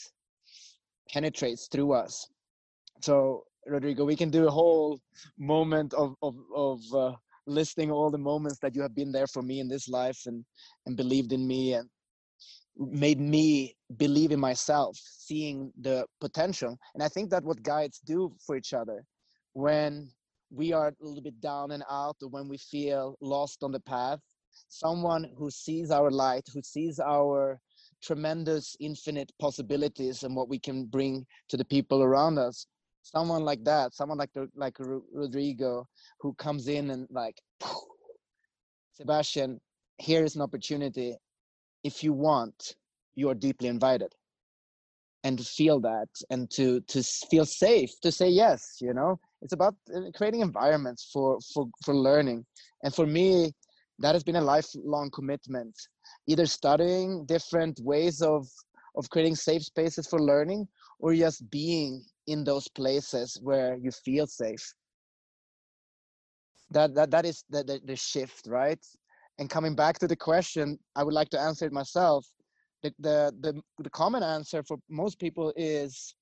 [1.13, 2.27] penetrates through us.
[3.03, 4.99] So, Rodrigo, we can do a whole
[5.39, 7.13] moment of of of uh,
[7.47, 10.45] listing all the moments that you have been there for me in this life and
[10.87, 11.89] and believed in me and
[12.77, 16.79] made me believe in myself, seeing the potential.
[16.95, 19.05] And I think that what guides do for each other
[19.53, 20.11] when
[20.51, 23.81] we are a little bit down and out or when we feel lost on the
[23.81, 24.21] path,
[24.69, 27.59] someone who sees our light, who sees our
[28.03, 32.67] tremendous infinite possibilities and what we can bring to the people around us
[33.03, 34.77] someone like that someone like the, like
[35.13, 35.87] rodrigo
[36.21, 37.37] who comes in and like
[38.93, 39.61] sebastian
[39.99, 41.17] here is an opportunity
[41.85, 42.77] if you want
[43.15, 44.15] you are deeply invited.
[45.25, 49.21] And to feel that and to to feel safe to say yes you know?
[49.41, 52.45] It's about uh, creating environments for for for learning.
[52.83, 53.53] And for me
[53.99, 55.75] that has been a lifelong commitment.
[56.27, 58.49] Either studying different ways of
[58.97, 60.67] of creating safe spaces for learning
[60.99, 64.75] or just being in those places where you feel safe.
[66.71, 68.85] That that, that is the, the, the shift right
[69.43, 72.25] and coming back to the question i would like to answer it myself.
[72.83, 73.53] The, the the
[73.87, 76.15] the common answer for most people is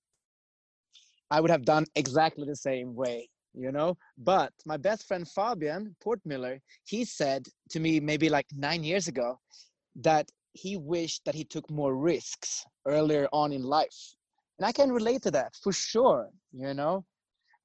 [1.30, 3.18] i would have done exactly the same way
[3.64, 3.90] you know?
[4.32, 6.54] But my best friend fabian portmiller
[6.92, 7.42] he said
[7.72, 9.28] to me maybe like nine years ago
[10.08, 10.26] that
[10.62, 14.00] he wished that he took more risks earlier on in life.
[14.58, 16.22] And i can relate to that for sure
[16.64, 17.04] you know?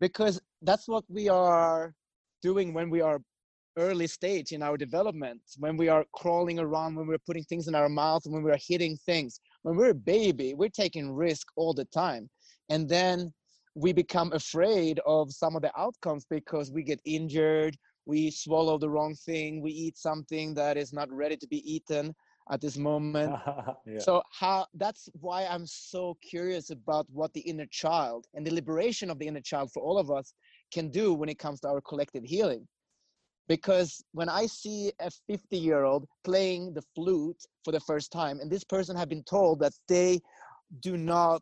[0.05, 0.35] Because
[0.69, 1.93] that's what we are
[2.49, 3.19] doing when we are
[3.77, 7.75] early stage in our development when we are crawling around when we're putting things in
[7.75, 9.39] our mouth when we're hitting things.
[9.63, 12.29] When we're a baby we're taking risk all the time.
[12.69, 13.33] And then
[13.75, 18.89] we become afraid of some of the outcomes because we get injured we swallow the
[18.89, 22.15] wrong thing we eat something that is not ready to be eaten
[22.51, 23.35] at this moment.
[23.87, 23.99] Yeah.
[23.99, 29.11] so how that's why i'm so curious about what the inner child and the liberation
[29.11, 30.33] of the inner child for all of us
[30.73, 32.67] can do when it comes to our collective healing
[33.47, 38.39] because when i see a 50 year old playing the flute for the first time
[38.39, 40.19] and this person have been told that they
[40.79, 41.41] do not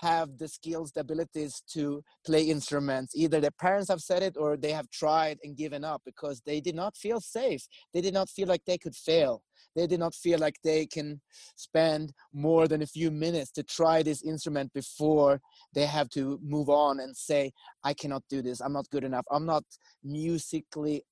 [0.00, 3.14] have the skills the abilities to play instruments.
[3.14, 6.60] Either their parents have said it or they have tried and given up because they
[6.60, 7.66] did not feel safe.
[7.92, 9.42] They did not feel like they could fail.
[9.74, 11.20] They did not feel like they can
[11.56, 15.40] spend more than a few minutes to try this instrument before
[15.74, 18.60] they have to move on and say i cannot do this.
[18.60, 19.24] I'm not good enough.
[19.30, 19.64] I'm not
[20.02, 21.02] musically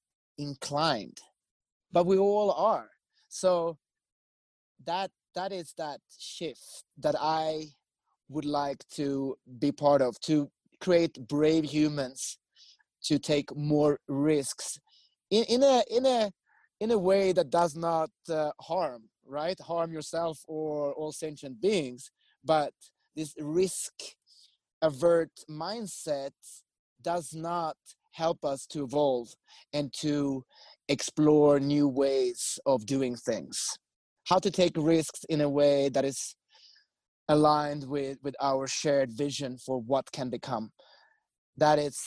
[0.43, 1.19] inclined
[1.93, 2.89] but we all are.
[3.29, 3.77] So
[4.85, 7.65] that that is that shift that i
[8.29, 12.39] would like to be part of to create brave humans
[13.03, 14.79] to take more risks
[15.31, 16.31] in, in a in a
[16.81, 19.59] in a way that does not uh, harm right?
[19.61, 22.11] Harm yourself or all sentient beings
[22.45, 22.75] but
[23.15, 23.93] this risk
[24.83, 26.33] avert mindset
[27.01, 27.77] does not
[28.13, 29.29] help us to evolve
[29.73, 30.45] and to
[30.89, 33.59] explore new ways of doing things.
[34.29, 36.37] How to take risks in a way that is
[37.29, 40.71] aligned with with our shared vision for what can become.
[41.57, 41.99] That is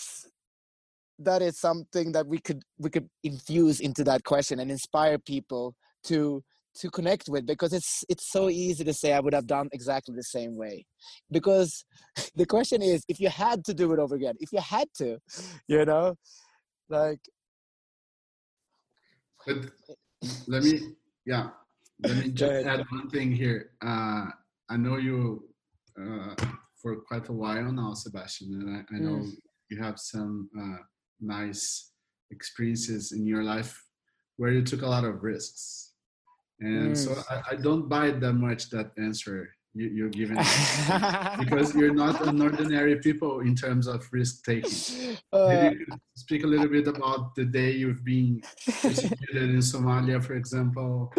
[1.20, 5.76] that is something that we could we could infuse into that question and inspire people
[6.06, 6.43] to
[6.76, 10.13] to connect with because it's it's so easy to say i would have done exactly
[10.15, 10.86] the same way.
[11.32, 11.86] Because
[12.36, 15.17] the question is if you had to do it over again if you had to
[15.67, 16.15] you know?
[16.89, 17.19] Like
[19.45, 19.57] but
[20.47, 20.80] let me
[21.26, 21.49] yeah
[22.03, 23.71] let me just add one thing here.
[23.82, 24.26] Uh
[24.69, 25.43] i know you
[26.01, 26.36] uh
[26.82, 29.32] for quite a while now sebastian and i, I know mm.
[29.69, 30.82] you have some uh
[31.21, 31.91] nice
[32.32, 33.73] experiences in your life
[34.38, 35.93] where you took a lot of risks
[36.60, 36.97] and mm.
[36.97, 40.38] so I, I, don't buy that much that answer you, are giving
[41.39, 45.72] because you're not an ordinary people in terms of risk taking uh,
[46.16, 48.41] speak a little bit about the day you've been
[48.82, 51.12] persecuted in somalia for example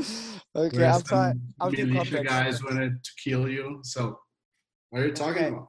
[0.57, 4.19] okay i'm fine i'll militia guys wanted to kill you so
[4.89, 5.49] what are you talking okay.
[5.49, 5.69] about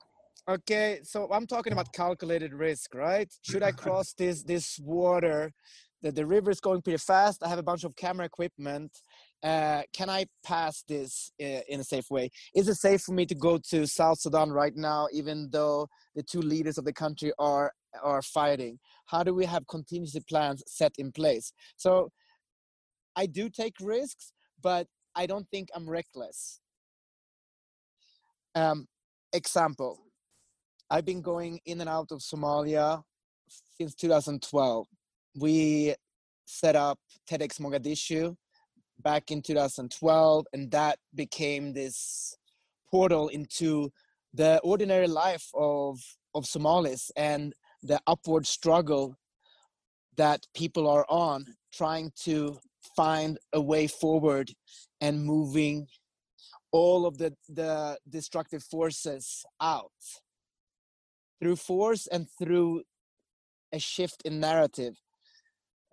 [0.50, 3.30] Okay, so I'm talking about calculated risk, right?
[3.42, 5.52] Should I cross this this water?
[6.02, 7.44] The, the river is going pretty fast.
[7.44, 8.92] I have a bunch of camera equipment.
[9.44, 12.32] Uh, can I pass this uh, in a safe way?
[12.56, 16.24] Is it safe for me to go to South Sudan right now, even though the
[16.24, 17.72] two leaders of the country are
[18.04, 18.80] are fighting?
[19.06, 21.54] How do we have contingency plans set in place?
[21.78, 22.12] So
[23.16, 26.60] I do take risks, but I don't think I'm reckless.
[28.56, 28.88] Um,
[29.34, 30.00] example
[30.90, 33.04] I've been going in and out of Somalia
[33.78, 34.88] since 2012.
[35.36, 35.96] We
[36.46, 36.98] set up
[37.30, 38.36] TEDx Mogadishu
[39.00, 42.36] back in 2012, and that became this
[42.90, 43.92] portal into
[44.34, 46.00] the ordinary life of
[46.36, 49.16] of Somalis and the upward struggle
[50.18, 52.60] that people are on, trying to
[52.96, 54.52] find a way forward
[55.02, 55.88] and moving
[56.72, 59.92] all of the the destructive forces out
[61.40, 62.82] through force and through
[63.72, 64.96] a shift in narrative.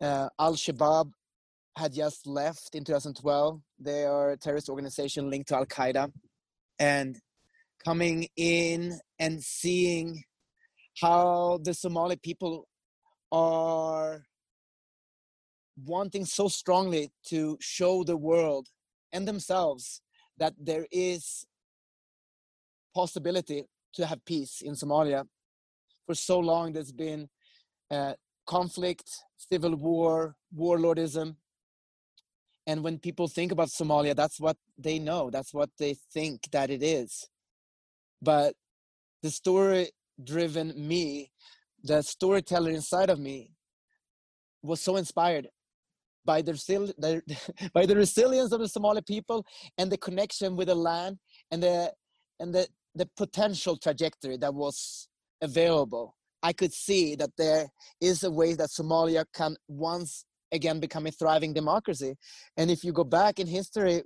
[0.01, 1.11] Uh, Al Shabaab
[1.77, 3.61] had just left in 2012.
[3.79, 6.13] They are a terrorist organization linked to Al Qaeda.
[6.79, 7.17] And
[7.85, 10.23] coming in and seeing
[11.01, 12.69] how the Somali people
[13.33, 14.23] are
[15.85, 18.69] wanting so strongly to show the world
[19.13, 20.01] and themselves
[20.39, 21.47] that there is
[22.95, 23.65] possibility
[23.95, 25.27] to have peace in Somalia
[26.07, 27.29] for so long there's been
[27.91, 28.15] uh,
[28.47, 31.37] conflict, civil war, warlordism.
[32.67, 36.71] And when people think about Somalia, that's what they know, that's what they think that
[36.71, 37.29] it is.
[38.23, 38.55] But
[39.23, 39.91] the story
[40.23, 41.31] driven me,
[41.83, 43.51] the storyteller inside of me,
[44.63, 45.49] was so inspired
[46.25, 47.23] by the, the,
[47.75, 49.45] by the resilience of the Somali people
[49.77, 51.19] and the connection with the land
[51.51, 51.93] and the
[52.41, 55.09] and the the potential trajectory that was
[55.43, 56.17] available.
[56.43, 57.69] I could see that there
[58.01, 62.17] is a way that Somalia can once again become a thriving democracy.
[62.57, 64.03] And if you go back in history,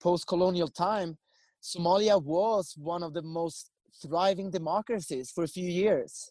[0.00, 1.18] post-colonial time,
[1.62, 3.70] Somalia was one of the most
[4.02, 6.30] thriving democracies for a few years.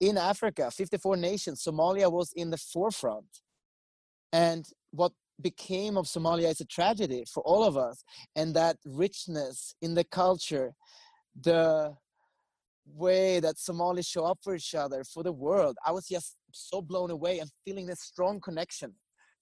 [0.00, 3.26] In Africa, 54 nations, Somalia was in the forefront.
[4.32, 8.02] And what became of Somalia is a tragedy for all of us.
[8.34, 10.74] And that richness in the culture,
[11.40, 11.94] the
[12.86, 16.82] way that Somalis show up for each other, for the world, I was just so
[16.82, 18.94] blown away and feeling a strong connection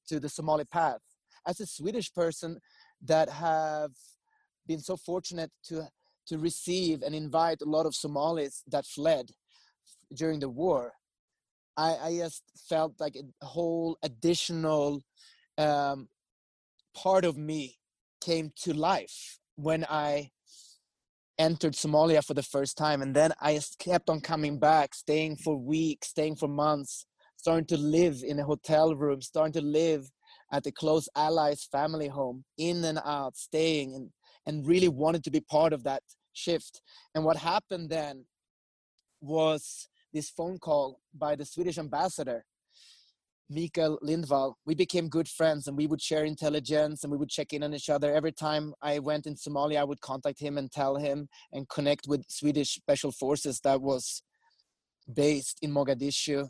[0.08, 1.00] to the Somali path.
[1.46, 2.58] As a Swedish person
[3.04, 3.90] that have
[4.66, 5.88] been so fortunate to
[6.24, 9.30] to receive and invite a lot of Somalis that fled
[10.14, 10.92] during the war,
[11.76, 15.02] I, I just felt like a whole additional
[15.58, 16.08] um,
[16.94, 17.78] part of me
[18.20, 20.30] came to life when I
[21.42, 23.02] entered Somalia for the first time.
[23.02, 27.76] And then I kept on coming back, staying for weeks, staying for months, starting to
[27.76, 30.08] live in a hotel room, starting to live
[30.52, 34.10] at the close allies family home, in and out, staying and,
[34.46, 36.80] and really wanted to be part of that shift.
[37.14, 38.24] And what happened then
[39.20, 42.44] was this phone call by the Swedish ambassador
[43.52, 47.52] Mikael Lindvall, we became good friends and we would share intelligence and we would check
[47.52, 48.14] in on each other.
[48.14, 52.08] Every time I went in Somalia, I would contact him and tell him and connect
[52.08, 54.22] with Swedish special forces that was
[55.12, 56.48] based in Mogadishu.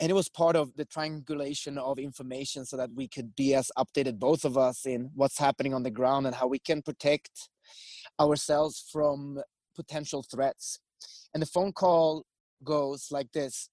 [0.00, 3.70] And it was part of the triangulation of information so that we could be as
[3.78, 7.48] updated, both of us, in what's happening on the ground and how we can protect
[8.20, 9.38] ourselves from
[9.74, 10.80] potential threats.
[11.34, 12.24] And the phone call
[12.64, 13.68] goes like this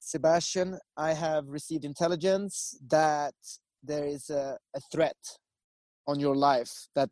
[0.00, 3.34] Sebastian, I have received intelligence that
[3.82, 5.16] there is a, a threat
[6.06, 7.10] on your life that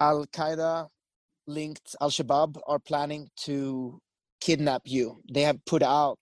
[0.00, 0.88] Al Qaeda
[1.46, 4.00] linked Al Shabaab are planning to
[4.40, 5.22] kidnap you.
[5.32, 6.18] They have put out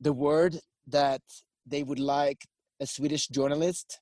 [0.00, 0.58] the word
[0.88, 1.22] that
[1.66, 2.44] they would like
[2.80, 4.00] a Swedish journalist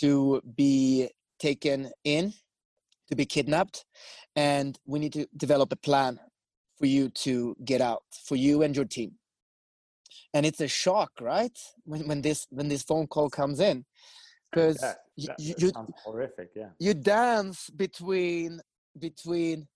[0.00, 2.32] to be taken in,
[3.08, 3.84] to be kidnapped,
[4.36, 6.18] and we need to develop a plan
[6.78, 9.12] for you to get out, for you and your team
[10.34, 11.56] and it's a shock right?
[11.84, 13.84] When, when this when this phone call comes in
[14.50, 14.82] because
[15.16, 15.72] you, you
[16.04, 16.70] horrific yeah.
[16.78, 18.60] you dance between
[18.98, 19.68] between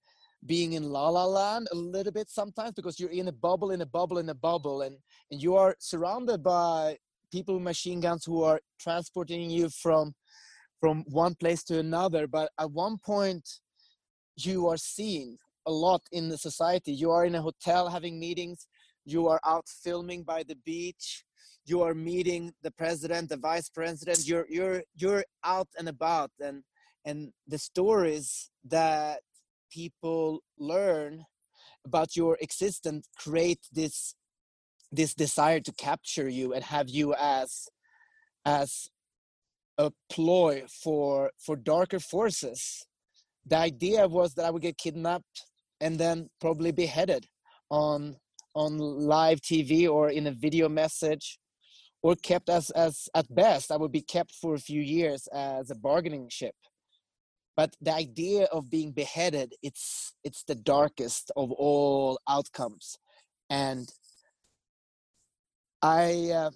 [0.46, 3.80] being in la la land a little bit sometimes because you're in a bubble in
[3.80, 4.96] a bubble in a bubble and
[5.30, 6.96] and you are surrounded by
[7.32, 10.12] people with machine guns who are transporting you from
[10.80, 13.48] from one place to another but at one point
[14.36, 16.92] you are seen a lot in the society.
[16.92, 18.66] You are in a hotel having meetings
[19.05, 21.24] you are out filming by the beach.
[21.66, 24.26] You are meeting the president the vice president.
[24.26, 26.30] You're you're you're out and about.
[26.40, 26.62] And
[27.05, 29.20] and the stories that
[29.70, 31.24] people learn
[31.84, 34.14] about your existence create this
[34.92, 37.68] this desire to capture you and have you as
[38.46, 38.88] as
[39.78, 42.86] a ploy for for darker forces.
[43.46, 45.44] The idea was that i would get kidnapped
[45.80, 47.26] and then probably beheaded
[47.70, 48.16] on
[48.55, 51.38] on live TV or in a video message
[52.02, 55.70] or kept as as at best I would be kept for a few years as
[55.70, 56.55] a bargaining chip
[57.57, 62.98] but the idea of being beheaded it's it's the darkest of all outcomes
[63.50, 63.88] and
[65.82, 66.50] I uh,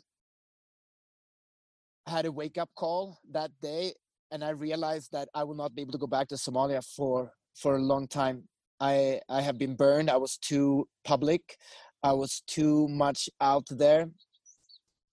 [2.06, 3.92] had a wake up call that day
[4.30, 7.32] and I realized that I will not be able to go back to Somalia for
[7.54, 8.44] for a long time
[8.80, 10.10] I I have been burned.
[10.10, 11.56] I was too public.
[12.02, 14.08] I was too much out there.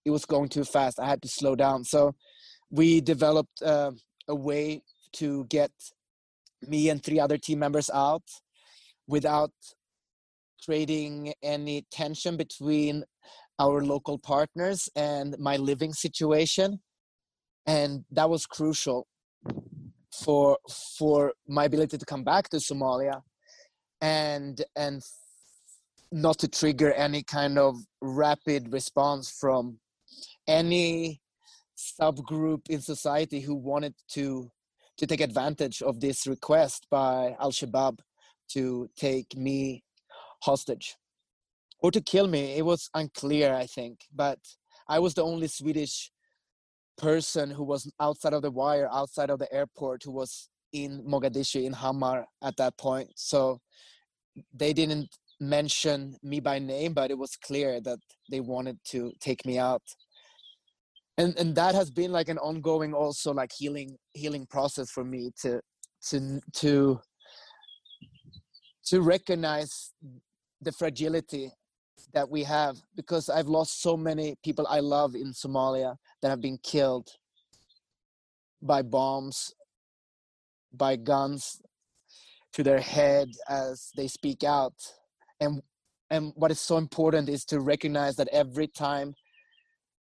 [0.05, 0.99] It was going too fast.
[0.99, 1.83] I had to slow down.
[1.83, 2.15] So
[2.69, 3.91] we developed uh,
[4.27, 4.81] a way
[5.13, 5.71] to get
[6.61, 8.23] me and three other team members out
[9.07, 9.51] without
[10.63, 13.03] creating any tension between
[13.59, 16.79] our local partners and my living situation
[17.65, 19.07] and that was crucial
[20.11, 20.57] for
[20.97, 23.21] for my ability to come back to somalia
[24.01, 25.01] and and
[26.11, 29.79] not to trigger any kind of rapid response from
[30.47, 31.21] any
[31.77, 34.49] subgroup in society who wanted to
[34.97, 37.99] to take advantage of this request by Al Shabaab
[38.49, 39.83] to take me
[40.41, 40.95] hostage
[41.79, 42.53] or to kill me.
[42.57, 43.99] It was unclear, I think.
[44.15, 44.39] But
[44.87, 46.11] I was the only Swedish
[46.97, 51.65] person who was outside of the wire, outside of the airport, who was in Mogadishu,
[51.65, 53.09] in Hamar at that point.
[53.15, 53.59] So
[54.53, 59.45] they didn't mention me by name, but it was clear that they wanted to take
[59.45, 59.83] me out.
[61.17, 65.31] And and that has been like an ongoing also like healing healing process for me
[65.41, 65.61] to
[66.09, 66.99] to to
[68.87, 69.93] to recognize
[70.61, 71.51] the fragility
[72.13, 76.41] that we have because I've lost so many people I love in Somalia that have
[76.41, 77.09] been killed
[78.61, 79.53] by bombs,
[80.73, 81.61] by guns
[82.53, 84.73] to their head as they speak out.
[85.39, 85.61] And
[86.09, 89.15] and what is so important is to recognize that every time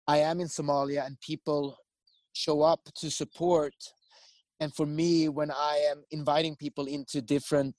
[0.06, 1.76] I am in Somalia and people
[2.32, 3.74] show up to support
[4.58, 7.74] and for me when I am inviting people into different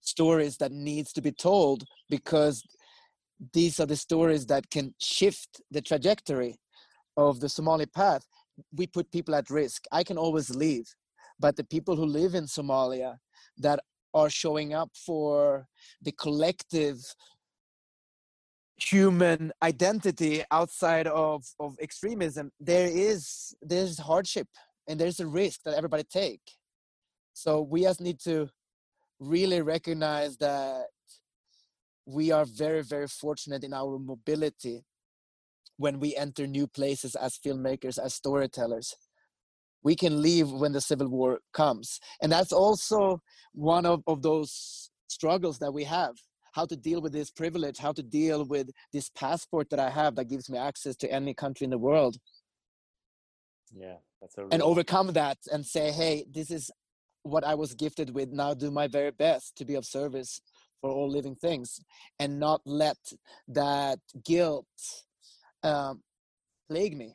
[0.00, 2.62] stories that needs to be told because
[3.52, 6.56] these are the stories that can shift the trajectory
[7.16, 8.24] of the Somali path.
[8.74, 9.84] We put people at risk.
[9.92, 10.86] I can always leave,
[11.38, 13.16] but the people who live in Somalia
[13.58, 13.80] that
[14.16, 15.68] are showing up for
[16.00, 16.96] the collective
[18.78, 24.48] human identity outside of, of extremism, there is there's hardship
[24.88, 26.40] and there's a risk that everybody take.
[27.34, 28.48] So we just need to
[29.20, 30.86] really recognize that
[32.06, 34.84] we are very very fortunate in our mobility
[35.76, 38.94] when we enter new places as filmmakers as storytellers
[39.86, 42.00] we can leave when the civil war comes.
[42.20, 43.22] And that's also
[43.52, 46.14] one of, of those struggles that we have
[46.56, 50.12] how to deal with this privilege how to deal with this passport that i have
[50.16, 52.14] that gives me access to any country in the world.
[53.84, 56.64] Yeah that's a and overcome that and say hey this is
[57.22, 58.28] what i was gifted with.
[58.42, 60.32] Now do my very best to be of service
[60.80, 61.68] for all living things.
[62.20, 63.00] And not let
[63.62, 64.74] that guilt
[65.62, 66.02] um,
[66.68, 67.10] plague me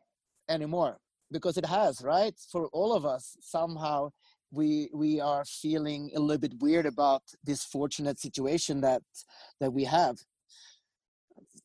[0.55, 0.93] anymore
[1.31, 2.35] because it has right?
[2.51, 4.11] For all of us somehow
[4.51, 9.01] we we are feeling a little bit weird about this fortunate situation that
[9.59, 10.17] that we have.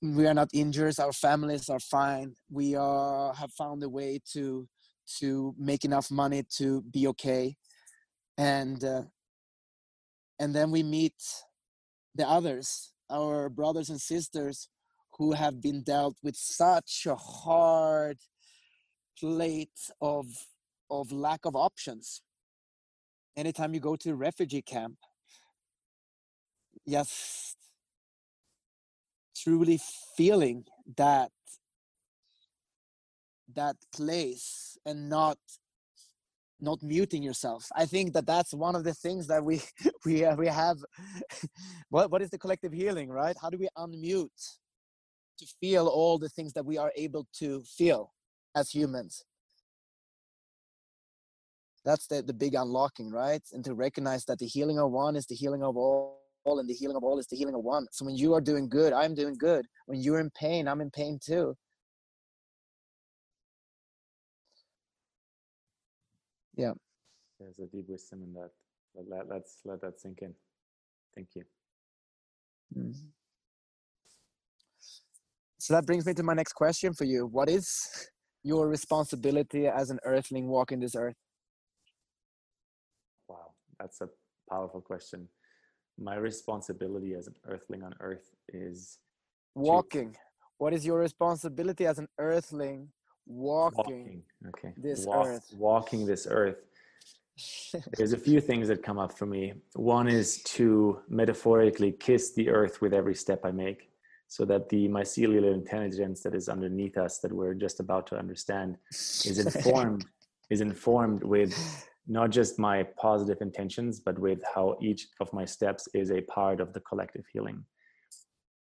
[0.03, 2.35] We are not injured our families are fine.
[2.51, 4.69] We are have found a way to
[5.19, 7.57] to make enough money to be okay.
[8.39, 9.03] And uh,
[10.39, 11.15] and then we meet
[12.15, 14.69] the others, our brothers and sisters
[15.19, 18.19] who have been dealt with such a hard
[19.19, 20.27] plate of
[20.91, 22.23] of lack of options.
[23.37, 24.97] Anytime you go to a refugee camp,
[26.89, 27.57] just
[29.37, 29.81] truly
[30.17, 30.65] feeling
[30.97, 31.31] that
[33.55, 35.39] that place and not
[36.61, 37.67] not muting yourself.
[37.77, 39.61] I think that that's one of the things that we
[40.05, 40.79] we uh, we have
[41.91, 43.37] what what is the collective healing right?
[43.41, 44.57] How do we unmute
[45.39, 48.13] to feel all the things that we are able to feel
[48.57, 49.25] as humans.
[51.85, 53.43] That's the the big unlocking right?
[53.53, 56.75] And to recognize that the healing of one is the healing of all and the
[56.75, 57.87] healing of all is the healing of one.
[57.93, 59.65] So when you are doing good i'm doing good.
[59.87, 61.55] When you're in pain i'm in pain too.
[66.57, 66.73] Yeah.
[67.39, 68.51] There's a deep wisdom in that.
[68.95, 70.35] Let, let's let that sink in.
[71.15, 71.43] Thank you.
[72.77, 72.93] Mm.
[75.59, 77.27] so that brings me to my next question for you.
[77.27, 78.09] What is
[78.47, 81.19] your responsibility as an earthling walking this earth?
[83.29, 83.47] Wow
[83.79, 84.09] that's a
[84.51, 85.29] powerful question.
[85.99, 88.99] My responsibility as an earthling on earth is
[89.55, 90.13] walking.
[90.13, 90.19] To...
[90.59, 92.89] what is your responsibility as an earthling
[93.27, 94.23] walking, walking.
[94.49, 94.73] okay.
[94.77, 95.55] this Walk, earth?
[95.57, 96.59] walking this earth.
[97.97, 99.55] There's a few things that come up for me.
[99.75, 103.91] One is to metaphorically kiss the earth with every step i make
[104.29, 108.77] so that the mycelial intelligence that is underneath us that we're just about to understand
[108.91, 110.05] is informed
[110.51, 111.55] is informed with
[112.07, 116.61] not just my positive intentions but with how each of my steps is a part
[116.61, 117.65] of the collective healing.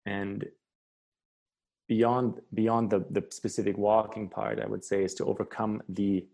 [0.06, 0.46] And
[1.88, 6.24] beyond beyond the, the specific walking part i would say is to overcome the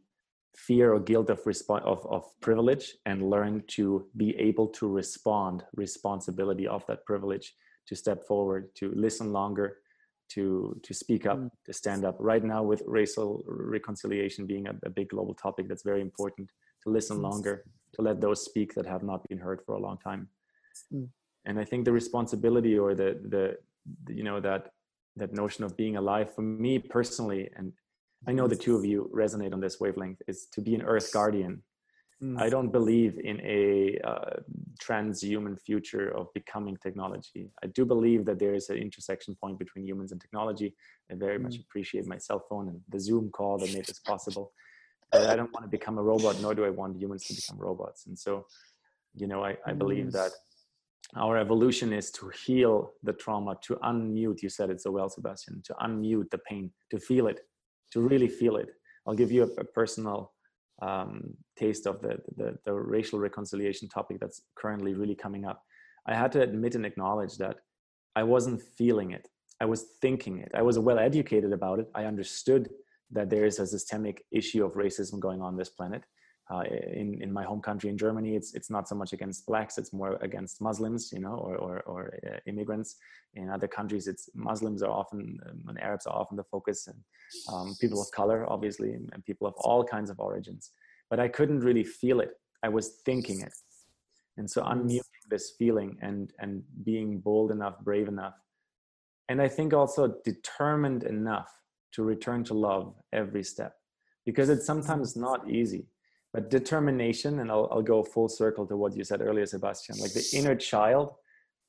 [0.54, 5.62] fear or guilt of, resp- of, of privilege and learn to be able to respond
[5.74, 7.54] responsibility of that privilege
[7.86, 9.78] to step forward to listen longer
[10.28, 11.50] to to speak up mm.
[11.64, 12.16] to stand up.
[12.18, 16.50] Right now with racial reconciliation being a, a big global topic that's very important
[16.82, 17.64] to listen longer
[17.94, 20.28] to let those speak that have not been heard for a long time.
[20.92, 21.08] Mm.
[21.46, 23.56] and i think the responsibility or the, the
[24.04, 24.62] the you know that
[25.16, 27.72] that notion of being alive for me personally and
[28.28, 31.10] i know the two of you resonate on this wavelength is to be an earth
[31.12, 31.62] guardian
[32.22, 32.40] Mm.
[32.40, 34.40] I don't believe in a uh,
[34.82, 37.50] transhuman future of becoming technology.
[37.62, 40.74] I do believe that there is an intersection point between humans and technology.
[41.10, 41.42] I very mm.
[41.42, 44.52] much appreciate my cell phone and the Zoom call that made this possible.
[45.12, 47.58] But I don't want to become a robot, nor do I want humans to become
[47.64, 48.06] robots.
[48.06, 48.44] And so,
[49.14, 50.32] you know, I, I believe that
[51.14, 55.62] our evolution is to heal the trauma, to unmute, you said it so well, Sebastian,
[55.66, 57.38] to unmute the pain, to feel it,
[57.92, 58.68] to really feel it.
[59.06, 60.32] I'll give you a, a personal
[60.82, 65.62] um, taste of the, the, the racial reconciliation topic that's currently really coming up.
[66.06, 67.56] I had to admit and acknowledge that
[68.14, 69.28] I wasn't feeling it.
[69.60, 70.50] I was thinking it.
[70.54, 71.88] I was well educated about it.
[71.94, 72.68] I understood
[73.10, 76.02] that there is a systemic issue of racism going on this planet.
[76.48, 79.78] Uh, in in my home country in Germany, it's it's not so much against blacks;
[79.78, 82.96] it's more against Muslims, you know, or or, or uh, immigrants.
[83.34, 86.98] In other countries, it's Muslims are often um, and Arabs are often the focus, and
[87.52, 90.70] um, people of color, obviously, and people of all kinds of origins.
[91.10, 92.30] But I couldn't really feel it.
[92.62, 93.54] I was thinking it,
[94.36, 98.34] and so unmuting this feeling and and being bold enough, brave enough,
[99.28, 101.50] and I think also determined enough
[101.94, 103.74] to return to love every step,
[104.24, 105.88] because it's sometimes not easy
[106.36, 110.12] but determination and I'll, I'll go full circle to what you said earlier sebastian like
[110.12, 111.14] the inner child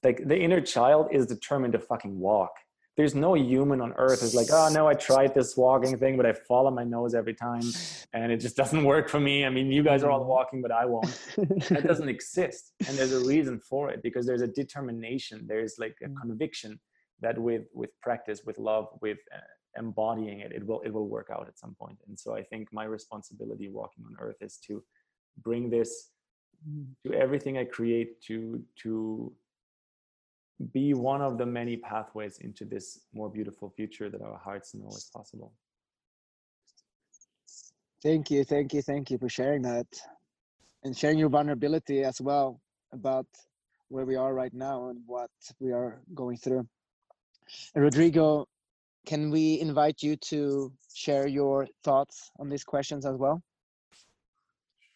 [0.03, 2.51] like the inner child is determined to fucking walk.
[2.97, 6.26] There's no human on earth who's like oh no i tried this walking thing but
[6.26, 7.61] i fall on my nose every time
[8.13, 9.45] and it just doesn't work for me.
[9.45, 11.13] I mean you guys are all walking but i won't.
[11.70, 15.95] That doesn't exist and there's a reason for it because there's a determination there's like
[16.03, 16.15] a mm.
[16.22, 16.80] conviction
[17.22, 19.39] that with with practice with love with uh,
[19.78, 21.97] embodying it, it will it will work out at some point.
[22.07, 24.84] And so I think my responsibility walking on earth is to
[25.43, 26.09] bring this
[27.05, 29.34] to everything I create to to
[30.73, 34.89] be one of the many pathways into this more beautiful future that our hearts know
[34.89, 35.53] is possible.
[38.01, 39.88] Thank you, thank you, thank you for sharing that
[40.84, 42.59] and sharing your vulnerability as well
[42.91, 43.28] about
[43.89, 46.67] where we are right now and what we are going through.
[47.75, 48.47] Rodrigo,
[49.08, 53.41] can we invite you to share your thoughts on these questions as well?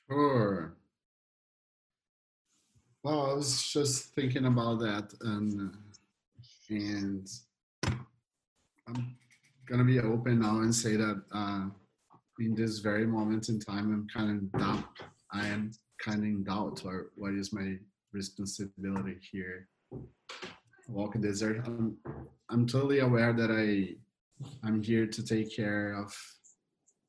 [0.09, 0.75] Sure.
[3.03, 5.75] Well, I was just thinking about that, and
[6.69, 7.27] and
[8.87, 9.15] I'm
[9.65, 11.67] gonna be open now and say that uh,
[12.39, 14.83] in this very moment in time, I'm kind of doubt.
[15.31, 15.71] I am
[16.05, 17.77] kind of in doubt, or what is my
[18.11, 19.69] responsibility here?
[20.87, 21.61] Walking desert.
[21.65, 21.97] I'm
[22.49, 23.95] I'm totally aware that I
[24.63, 26.13] I'm here to take care of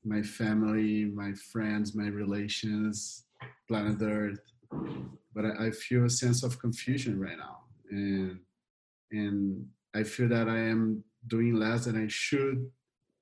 [0.05, 3.25] my family, my friends, my relations,
[3.69, 4.41] planet Earth.
[5.35, 7.59] But I, I feel a sense of confusion right now,
[7.91, 8.39] and
[9.11, 12.71] and I feel that I am doing less than I should,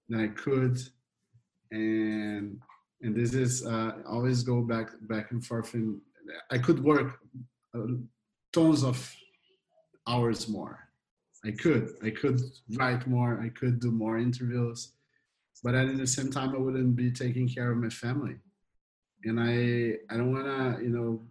[0.09, 0.79] than I could,
[1.71, 2.61] and
[3.03, 5.75] and this is uh, always go back back and forth.
[5.75, 6.01] And
[6.51, 7.19] I could work
[7.75, 7.87] uh,
[8.53, 9.15] tons of
[10.07, 10.91] hours more,
[11.45, 11.95] I could.
[12.03, 12.41] I could
[12.77, 13.41] write more.
[13.41, 14.93] I could do more interviews,
[15.65, 18.37] but at the same time, I wouldn't be taking care of my family.
[19.25, 21.23] And I, I don't want to, you know,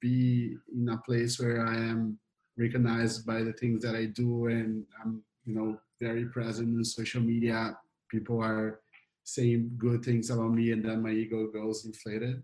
[0.00, 2.18] be in a place where I am
[2.58, 7.22] recognized by the things that I do, and I'm, you know, very present in social
[7.22, 7.76] media.
[8.10, 8.80] People are
[9.24, 12.42] saying good things about me, and then my ego goes inflated.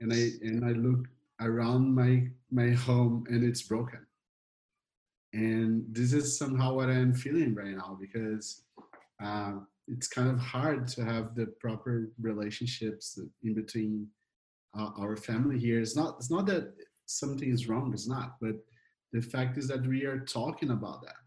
[0.00, 1.06] And I and I look
[1.40, 4.07] around my my home, and it's broken
[5.32, 8.62] and this is somehow what i'm feeling right now because
[9.22, 9.54] uh,
[9.88, 14.06] it's kind of hard to have the proper relationships in between
[14.78, 15.80] uh, our family here.
[15.80, 16.74] It's not it's not that
[17.06, 18.56] something is wrong it's not but
[19.14, 21.22] the fact is that we are talking about that.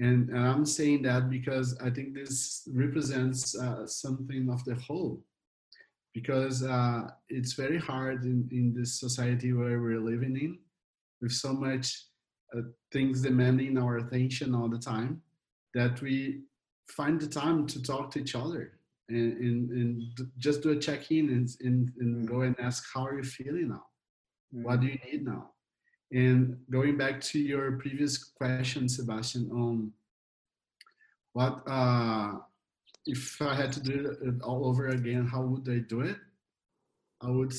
[0.00, 5.22] And, and i'm saying that because i think this represents uh, something of the whole.
[6.14, 10.58] Because uh, it's very hard in, in this society where we're living in
[11.20, 12.06] with so much
[12.56, 15.20] uh, things demanding our attention all the time
[15.74, 16.42] that we
[16.88, 18.78] find the time to talk to each other
[19.08, 20.02] and, and, and
[20.38, 23.84] just do a check-in and, and, and, go and ask how are you feeling now?
[24.50, 25.50] What do you need now?
[26.12, 29.92] And going back to your previous question sebastian on
[31.32, 32.34] what uh,
[33.06, 36.16] if i had to do it all over again how would i do it?
[37.20, 37.54] I would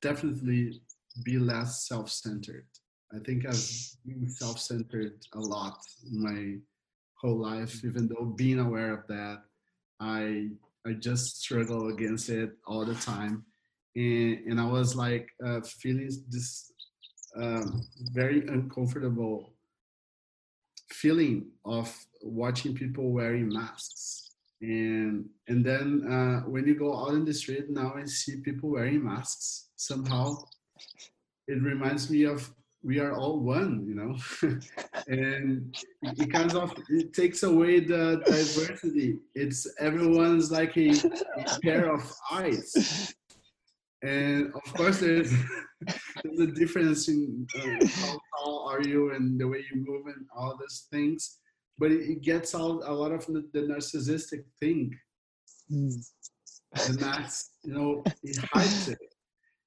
[0.00, 0.80] definitely
[1.24, 2.66] be less self-centered
[3.14, 3.70] I think I've
[4.04, 5.78] been self-centered a lot
[6.10, 6.58] in my
[7.14, 9.42] whole life, even though being aware of that,
[10.00, 10.50] I
[10.86, 13.44] I just struggle against it all the time,
[13.94, 16.72] and and I was like uh, feeling this
[17.36, 19.54] um, very uncomfortable
[20.90, 27.24] feeling of watching people wearing masks, and and then uh, when you go out in
[27.24, 30.36] the street now and see people wearing masks, somehow
[31.46, 32.50] it reminds me of
[32.84, 34.14] we are all one, you know,
[35.08, 39.18] and it kind of it takes away the diversity.
[39.34, 43.14] It's everyone's like a, a pair of eyes,
[44.02, 45.32] and of course there's,
[46.22, 50.26] there's a difference in uh, how tall are you and the way you move and
[50.36, 51.38] all those things,
[51.78, 54.94] but it, it gets out a lot of the, the narcissistic thing.
[55.72, 55.94] Mm.
[56.86, 58.98] And that's you know it hides it,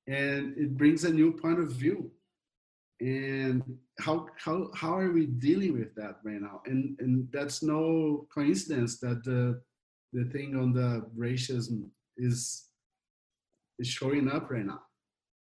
[0.08, 2.12] and it brings a new point of view
[3.00, 3.64] and
[4.00, 6.62] how how how are we dealing with that right now?
[6.66, 9.62] And and that's no coincidence that the
[10.14, 12.66] the thing on the racism is
[13.80, 14.82] is showing up right now.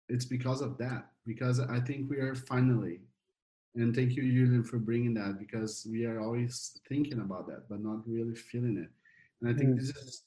[0.09, 3.01] It's because of that because i think we are finally
[3.75, 7.83] and thank you julian for bringing that because we are always thinking about that but
[7.83, 8.89] not really feeling it.
[9.39, 9.79] And i think mm.
[9.79, 10.23] this is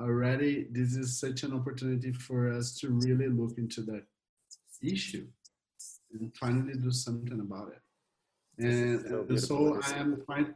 [0.00, 4.04] already this is such an opportunity for us to really look into that
[4.82, 5.26] issue
[6.14, 7.80] and finally do something about it.
[8.58, 10.48] And so, so I am quite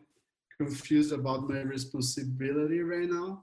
[0.57, 3.43] confused about my responsibility right now,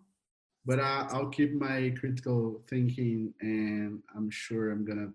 [0.66, 5.11] but I, will keep my critical thinking, and I'm sure I'm gonna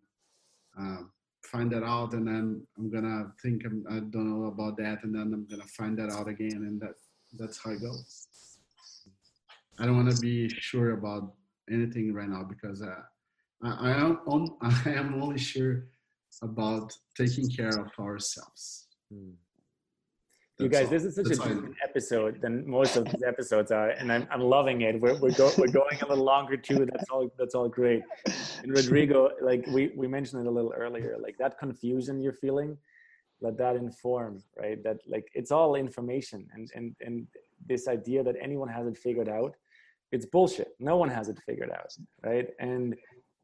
[0.78, 1.03] uh,
[1.42, 5.05] find that out, and then I'm gonna think I'm, I do not know about that,
[5.05, 6.94] and then I'm gonna find that out again, and that
[7.38, 8.26] that's how it goes.
[9.78, 11.32] I don't want to be sure about
[11.70, 13.01] anything right now because uh,
[13.62, 14.18] I, I am
[14.61, 15.84] I am only sure
[16.43, 18.87] about taking care of ourselves.
[19.12, 19.31] Hmm.
[20.61, 23.91] You guys, this is such That's a different episode than most of these episodes are,
[23.91, 25.01] and I'm, I'm loving it.
[25.01, 26.85] We're we're, go, we're going a little longer too.
[26.85, 27.33] That's all.
[27.39, 28.03] That's all great.
[28.62, 32.76] And Rodrigo, like we we mentioned it a little earlier, like that confusion you're feeling,
[33.41, 34.83] let that inform, right?
[34.85, 37.26] That like it's all information, and and and
[37.66, 39.57] this idea that anyone has it figured out,
[40.12, 40.74] it's bullshit.
[40.78, 42.49] No one has it figured out, right?
[42.59, 42.97] And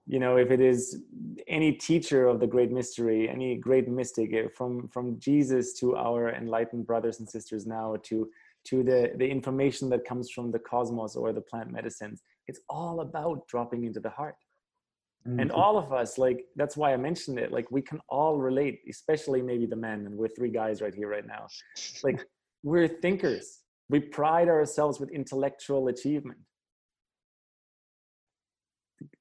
[0.06, 1.00] you know if it is
[1.48, 6.30] any teacher of the great mystery any great mystic eh, from from jesus to our
[6.30, 8.28] enlightened brothers and sisters now to
[8.64, 13.00] to the the information that comes from the cosmos or the plant medicines it's all
[13.00, 14.36] about dropping into the heart.
[15.26, 15.40] Mm-hmm.
[15.40, 18.80] and all of us like that's why i mentioned it like we can all relate
[18.88, 21.48] especially maybe the men and we're three guys right here right now.
[22.04, 22.24] Like
[22.62, 23.60] we're thinkers.
[23.88, 26.38] We pride ourselves with intellectual achievement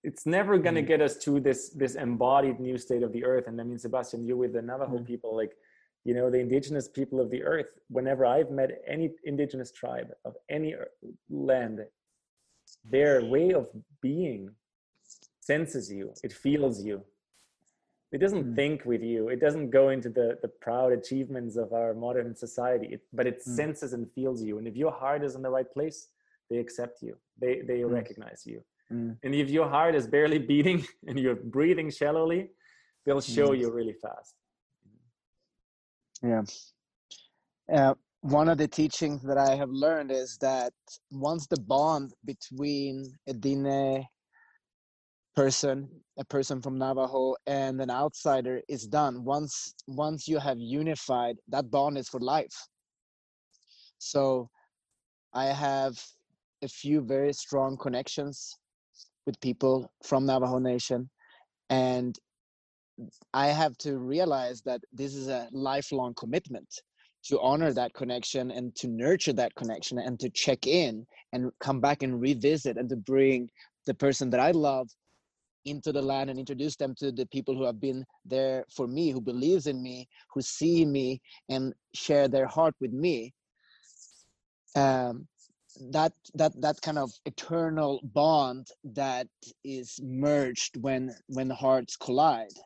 [0.05, 0.87] it's never going to mm.
[0.87, 4.23] get us to this this embodied new state of the earth and i mean sebastian
[4.23, 5.07] you with the navajo mm.
[5.07, 5.53] people like
[6.03, 10.35] you know the indigenous people of the earth whenever i've met any indigenous tribe of
[10.49, 10.75] any
[11.29, 11.79] land
[12.95, 13.67] their way of
[14.01, 14.49] being
[15.39, 17.01] senses you it feels you
[18.11, 18.55] it doesn't mm.
[18.55, 22.87] think with you it doesn't go into the the proud achievements of our modern society
[22.91, 23.55] it, but it mm.
[23.61, 26.07] senses and feels you and if your heart is in the right place
[26.49, 27.91] they accept you they they mm.
[27.91, 29.17] recognize you Mm.
[29.23, 32.49] And if your heart is barely beating and you're breathing shallowly,
[33.05, 33.59] they'll show mm.
[33.59, 34.35] you really fast.
[36.21, 36.43] Yeah.
[37.71, 40.73] Uh, one of the teachings that I have learned is that
[41.11, 44.05] once the bond between a Diné
[45.35, 51.37] person, a person from Navajo, and an outsider is done, once once you have unified,
[51.49, 52.55] that bond is for life.
[53.97, 54.49] So
[55.33, 55.93] I have
[56.63, 58.57] a few very strong connections
[59.25, 61.09] with people from Navajo Nation.
[61.69, 62.17] And
[63.33, 66.67] I have to realize that this is a lifelong commitment
[67.25, 71.81] to honor that connection and to nurture that connection and to check in and come
[71.81, 73.49] back and revisit and to bring
[73.87, 74.89] the person that I love
[75.65, 79.09] into the land and introduce them to the people who have been there for me,
[79.09, 81.19] who believes in me, who see me
[81.49, 83.33] and share their heart with me.
[84.75, 85.27] Um,
[85.91, 89.27] that that that kind of eternal bond that
[89.63, 92.57] is merged when when hearts collide.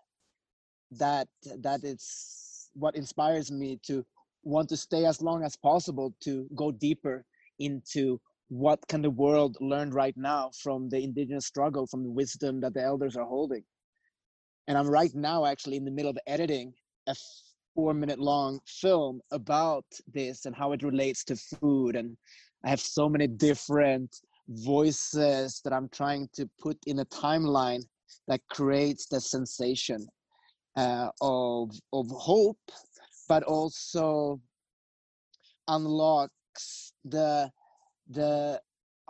[0.91, 1.27] That
[1.61, 4.05] that is what inspires me to
[4.43, 7.25] want to stay as long as possible to go deeper
[7.59, 12.59] into what can the world learn right now from the indigenous struggle from the wisdom
[12.61, 13.63] that the elders are holding.
[14.67, 16.73] And i'm right now actually in the middle of editing
[17.07, 17.15] a
[17.75, 22.17] four minute long film about this and how it relates to food and
[22.63, 24.15] I have so many different
[24.47, 27.83] voices that I'm trying to put in a timeline
[28.27, 30.07] that creates the sensation
[30.75, 32.59] uh, of of hope,
[33.27, 34.41] but also
[35.67, 37.51] unlocks the
[38.09, 38.59] the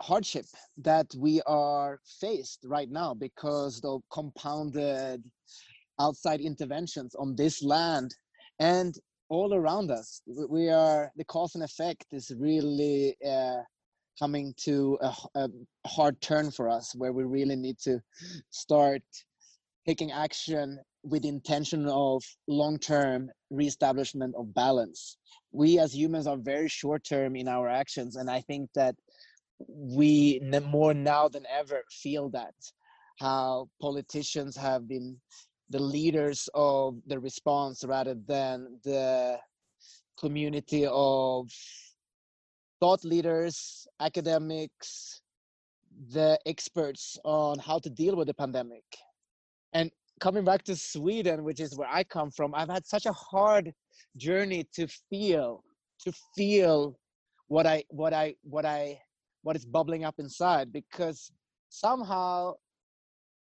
[0.00, 0.46] hardship
[0.78, 5.22] that we are faced right now because of compounded
[5.98, 8.14] outside interventions on this land
[8.58, 8.98] and
[9.30, 10.20] all around us.
[10.26, 13.62] We are the cause and effect is really uh,
[14.18, 15.48] coming to a, a,
[15.86, 18.00] hard turn for us, where we really need to
[18.50, 19.02] start
[19.86, 25.16] taking action with intention of long-term reestablishment of balance
[25.52, 28.94] we as humans are very short-term in our actions and i think that
[29.58, 30.40] we
[30.70, 32.54] more now than ever feel that
[33.18, 35.16] how politicians have been
[35.70, 39.38] the leaders of the response rather than the
[40.18, 41.48] community of
[42.80, 45.22] thought leaders academics
[46.12, 48.84] the experts on how to deal with the pandemic.
[49.72, 49.90] And
[50.20, 53.72] coming back to Sweden, which is where I come from, I've had such a hard
[54.16, 55.62] journey to feel
[56.04, 56.98] to feel
[57.48, 58.98] what I what I what I
[59.42, 61.30] what is bubbling up inside because
[61.68, 62.54] somehow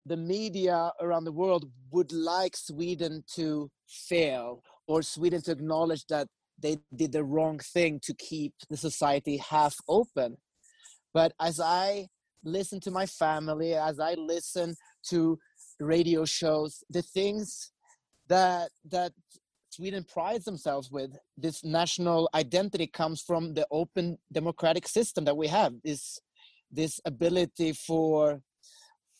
[0.07, 6.27] the media around the world would like Sweden to fail or Sweden to acknowledge that
[6.59, 10.37] they did the wrong thing to keep the society half open.
[11.13, 12.07] But as I
[12.43, 14.75] listen to my family, as I listen
[15.09, 15.37] to
[15.79, 17.71] radio shows, the things
[18.27, 19.13] that that
[19.69, 25.47] Sweden prides themselves with, this national identity comes from the open democratic system that we
[25.47, 25.73] have.
[25.83, 26.19] This
[26.71, 28.41] this ability for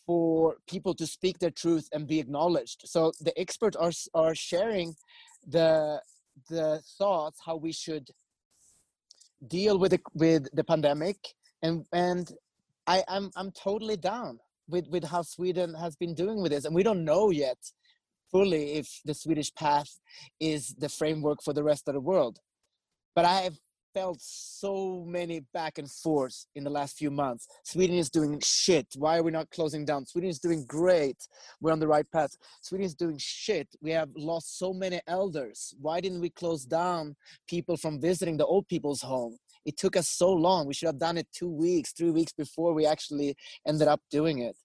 [0.08, 2.82] for people to speak their truth and be acknowledged.
[2.86, 4.96] So the experts are are sharing
[5.46, 6.02] the
[6.50, 8.10] the thoughts how we should
[9.48, 11.18] deal with the with the pandemic
[11.62, 12.32] and and
[12.88, 16.74] I, I'm I'm totally down with with how Sweden has been doing with this, and
[16.74, 17.58] we don't know yet
[18.32, 20.00] fully if the Swedish path
[20.40, 22.40] is the framework for the rest of the world.
[23.16, 23.58] But I have
[23.98, 27.48] felt so many back and forth in the last few months.
[27.64, 28.86] Sweden is doing shit.
[28.96, 30.06] Why are we not closing down?
[30.06, 31.18] Sweden is doing great.
[31.62, 32.30] We're on the right path.
[32.62, 33.68] Sweden is doing shit.
[33.82, 35.74] We have lost so many elders.
[35.82, 37.16] Why didn't we close down
[37.48, 39.38] people from visiting the old people's home?
[39.66, 42.74] it took us so long we should have done it two weeks three weeks before
[42.74, 43.36] we actually
[43.68, 44.56] ended up doing it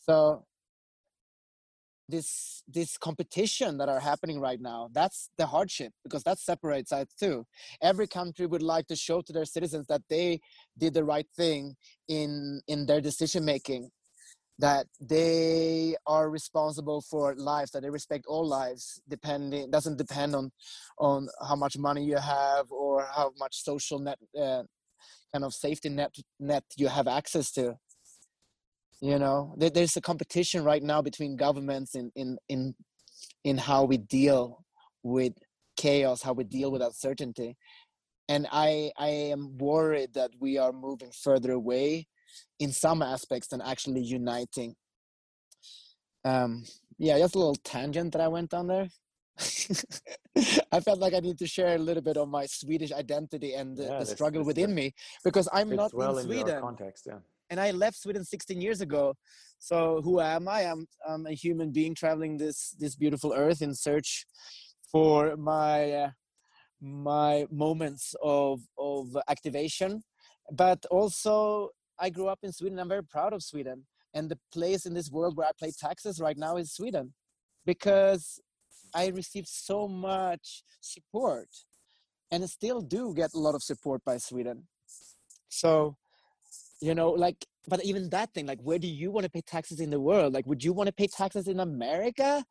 [0.00, 0.44] so
[2.08, 7.06] this this competition that are happening right now that's the hardship because that separates us
[7.18, 7.44] too.
[7.82, 10.40] Every country would like to show to their citizens that they
[10.78, 11.74] did the right thing
[12.08, 13.90] in in their decision making
[14.58, 20.50] that they are responsible for lives that they respect all lives depending doesn't depend on
[20.98, 24.62] on how much money you have or how much social net uh,
[25.32, 27.76] kind of safety net net you have access to
[29.00, 32.74] you know there, there's a competition right now between governments in in in
[33.44, 34.64] in how we deal
[35.02, 35.32] with
[35.76, 37.56] chaos how we deal with uncertainty
[38.28, 42.06] and i i am worried that we are moving further away
[42.58, 44.74] in some aspects than actually uniting.
[46.24, 46.64] Um,
[46.98, 48.88] yeah, just a little tangent that I went on there.
[50.72, 53.76] I felt like I need to share a little bit of my Swedish identity and
[53.76, 54.94] the, yeah, the struggle within me
[55.24, 56.60] because I'm not well in Sweden.
[56.60, 57.18] context, yeah.
[57.50, 59.14] And I left Sweden 16 years ago.
[59.58, 60.62] So who am I?
[60.62, 64.26] I'm, I'm a human being traveling this this beautiful earth in search
[64.90, 66.10] for my uh,
[66.80, 70.02] my moments of of activation,
[70.52, 72.78] but also I grew up in Sweden.
[72.78, 73.86] I'm very proud of Sweden.
[74.14, 77.12] And the place in this world where I play taxes right now is Sweden
[77.66, 78.40] because
[78.94, 81.48] I received so much support
[82.30, 84.68] and still do get a lot of support by Sweden.
[85.48, 85.96] So,
[86.80, 89.80] you know, like, but even that thing, like, where do you want to pay taxes
[89.80, 90.34] in the world?
[90.34, 92.44] Like, would you want to pay taxes in America?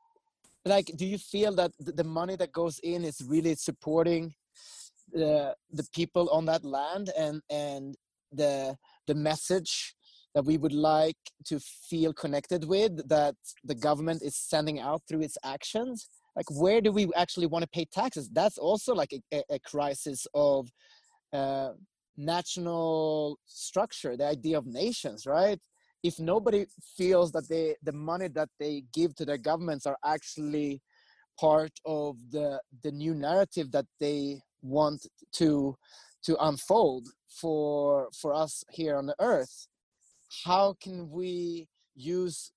[0.66, 4.34] Like, do you feel that the money that goes in is really supporting
[5.12, 7.96] the the people on that land and and
[8.32, 8.76] the
[9.08, 9.96] the message
[10.34, 15.22] that we would like to feel connected with that the government is sending out through
[15.22, 19.44] its actions like where do we actually want to pay taxes that's also like a,
[19.50, 20.68] a crisis of
[21.34, 21.70] uh,
[22.18, 25.60] national structure the idea of nations right?
[26.04, 26.68] If nobody
[26.98, 30.82] feels that they the money that they give to their governments are actually
[31.40, 35.76] part of the the new narrative that they want to
[36.26, 37.08] to unfold
[37.42, 39.68] for for us here on the earth
[40.44, 42.52] how can we use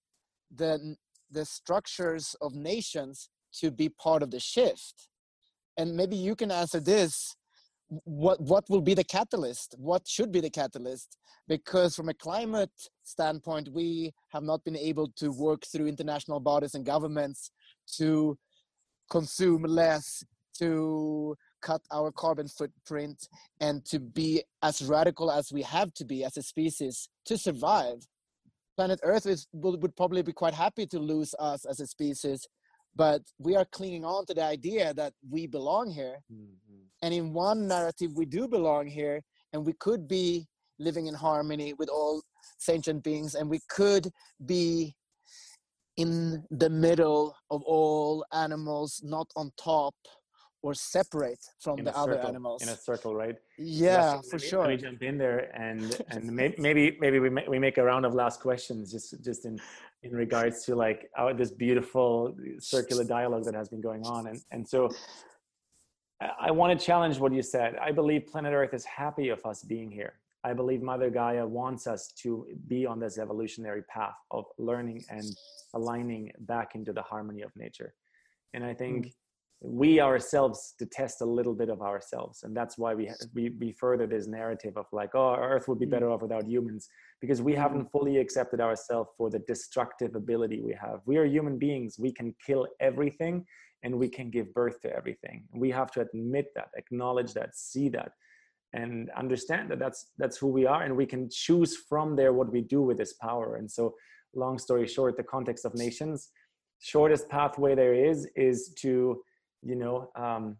[0.55, 0.97] the
[1.30, 5.09] the structures of nations to be part of the shift?
[5.76, 7.36] And maybe you can answer this
[8.05, 11.16] what what will be the catalyst what should be the catalyst
[11.47, 12.70] because from a climate
[13.02, 17.51] standpoint we have not been able to work through international bodies and governments
[17.86, 18.36] to
[19.10, 20.23] consume less
[20.59, 23.28] to cut our carbon footprint
[23.60, 28.06] and to be as radical as we have to be as a species to survive.
[28.77, 32.47] Planet Earth is, would probably be quite happy to lose us as a species,
[32.97, 36.19] but we are clinging on to the idea that we belong here.
[36.32, 36.82] Mm-hmm.
[37.02, 40.47] And in one narrative, we do belong here, and we could be
[40.78, 42.23] living in harmony with all
[42.59, 44.09] sentient beings, and we could
[44.47, 44.94] be
[45.97, 49.94] in the middle of all animals, not on top
[50.62, 52.62] or separate from in the other circle, animals.
[52.62, 53.36] in a circle, right?
[53.59, 54.60] yeah, so for let me- sure.
[54.60, 58.05] Let me jump in there and and maybe maybe we make, we make a round
[58.05, 59.60] of last questions just just in
[60.02, 64.40] in regards to like our, this beautiful circular dialogue that has been going on and
[64.51, 64.89] and so
[66.20, 67.76] I, I want to challenge what you said.
[67.76, 70.14] I believe planet Earth is happy of us being here.
[70.44, 75.24] I believe Mother Gaia wants us to be on this evolutionary path of learning and
[75.74, 77.94] aligning back into the harmony of nature.
[78.55, 79.10] And I think hmm.
[79.60, 82.44] We ourselves detest a little bit of ourselves.
[82.44, 85.86] And that's why we we, we further this narrative of like oh earth would be
[85.86, 85.90] Mm.
[85.90, 86.89] better off without humans
[87.20, 91.01] because we haven't fully accepted ourselves for the destructive ability we have.
[91.06, 91.98] We are human beings.
[91.98, 93.44] We can kill everything
[93.82, 95.44] and we can give birth to everything.
[95.52, 98.12] We have to admit that acknowledge that see that
[98.74, 102.52] and understand that that's that's who we are and we can choose from there what
[102.52, 103.56] we do with this power.
[103.56, 103.94] And so
[104.35, 106.30] long story short the context of nations
[106.80, 109.20] shortest pathway there is is to
[109.62, 110.56] you know um,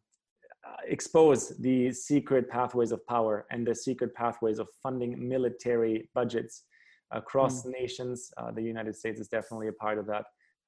[0.67, 6.65] uh, expose the secret pathways of power and the secret pathways of funding military budgets
[7.13, 8.31] across nations.
[8.37, 10.25] Uh, the united states is definitely a part of that.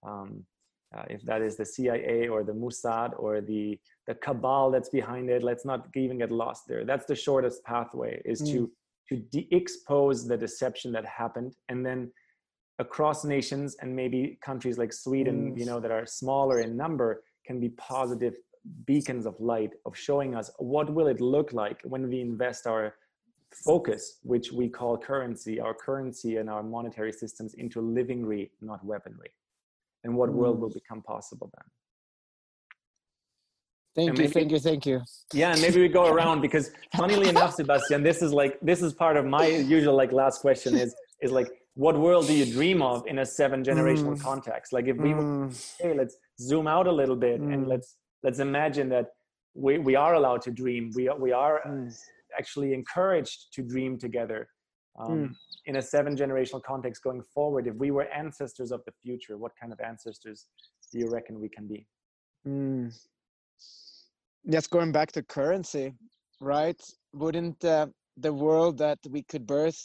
[0.06, 0.44] Um,
[0.96, 3.78] uh, if that is the cia or the mossad or the
[4.08, 6.84] the cabal that's behind it let's not even get lost there.
[6.84, 8.70] That's the shortest pathway is to
[9.08, 12.10] to de-expose the deception that happened and then
[12.78, 15.58] across nations and maybe countries like sweden Mm.
[15.58, 18.34] you know that are smaller in number can be positive
[18.86, 22.94] beacons of light of showing us what will it look like when we invest our
[23.68, 29.32] focus which we call currency our currency and our monetary systems into livingry not weaponry
[30.04, 30.60] and what world Mm.
[30.62, 31.66] will become possible then
[33.96, 34.98] Thank you, thank you, thank you.
[35.42, 36.66] yeah and maybe we go around because
[37.00, 39.46] funnily enough sebastian this is like this is part of my
[39.78, 40.94] usual like last question is
[41.26, 41.48] is like
[41.80, 44.22] what world do you dream of in a seven generational Mm.
[44.30, 45.50] context like if we were Mm,
[45.82, 46.14] hey let's
[46.48, 47.68] zoom out a little bit and Mm.
[47.72, 47.88] let's
[48.24, 49.06] let's imagine that
[49.64, 51.88] we, we are allowed to dream we, are- we are mm,
[52.40, 54.40] actually encouraged to dream together
[55.02, 55.28] um, Mm.
[55.70, 59.52] in a seven generational context going forward if we were ancestors of the future what
[59.60, 60.38] kind of ancestors
[60.90, 61.80] do you reckon we can be
[62.46, 62.84] mm.
[64.54, 65.86] Yes, going back to currency,
[66.40, 66.80] right?
[67.22, 67.86] Wouldn't uh,
[68.26, 69.80] the world that we could birth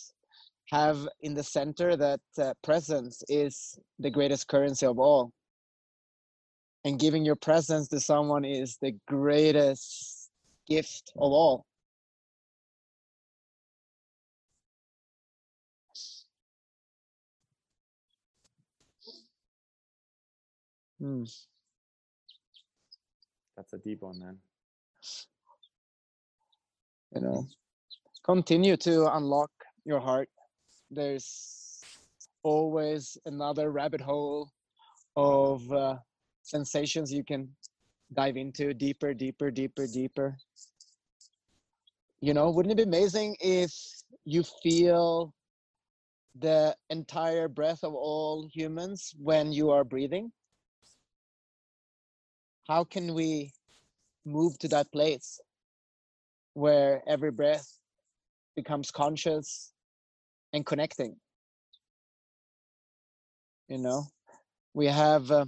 [0.71, 5.31] have in the center that uh, presence is the greatest currency of all?
[6.83, 10.29] And giving your presence to someone is the greatest
[10.67, 11.65] gift of all.
[21.01, 21.29] Mm.
[23.55, 24.37] that's a deep one man
[27.13, 27.45] you know
[28.23, 29.51] continue to unlock
[29.85, 30.29] your heart
[30.95, 31.81] there's
[32.43, 34.49] always another rabbit hole
[35.15, 35.95] of uh,
[36.41, 37.49] sensations you can
[38.13, 40.38] dive into deeper deeper deeper deeper.
[42.22, 43.72] You know wouldn't it be amazing if
[44.26, 45.34] you feel
[46.39, 50.31] the entire breath of all humans when you are breathing?
[52.67, 53.53] How can we
[54.26, 55.39] move to that place
[56.53, 57.80] where every breath
[58.55, 59.74] becomes conscious
[60.56, 61.15] and connecting.
[63.68, 64.03] You know
[64.73, 65.45] we have uh,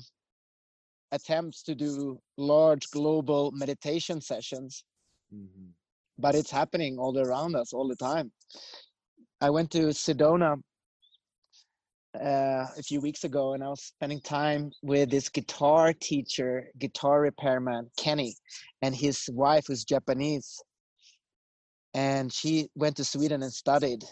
[1.11, 4.83] attempts to do large global meditation sessions.
[5.33, 5.73] Mhm.
[6.19, 8.31] but it's happening all around us all the time.
[9.41, 10.51] I went to sedona
[12.19, 17.21] uh, a few weeks ago and i was spending time with this guitar teacher guitar
[17.21, 18.33] repairman kenny
[18.81, 20.49] and his wife who's japanese.
[21.93, 24.03] And she went to sweden and studied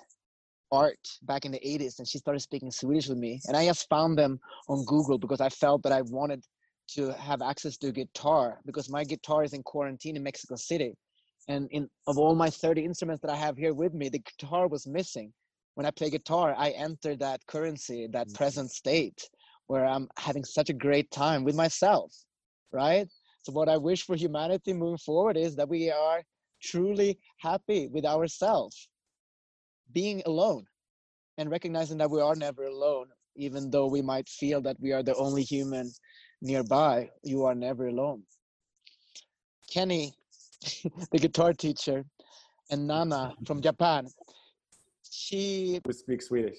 [0.76, 3.88] art back in the 80s and she started speaking swedish with me and i just
[3.90, 6.44] found them on google because i felt that i wanted
[6.88, 10.94] to have access to a guitar because my guitar is in quarantine in mexico city
[11.48, 14.68] and in of all my 30 instruments that i have here with me the guitar
[14.68, 15.32] was missing.
[15.76, 18.36] When i play guitar i enter that currency that mm.
[18.36, 19.30] present state
[19.68, 22.12] where i'm having such a great time with myself
[22.72, 23.08] right?
[23.44, 26.22] So what i wish for humanity moving forward is that we are
[26.62, 28.90] truly happy with ourselves
[29.94, 30.66] being alone
[31.38, 35.03] and recognizing that we are never alone even though we might feel that we are
[35.03, 35.91] the only human
[36.41, 38.24] nearby you are never alone
[39.72, 40.14] kenny
[41.12, 42.06] the guitar teacher
[42.72, 44.07] and nana from japan
[45.10, 46.57] she who speaks swedish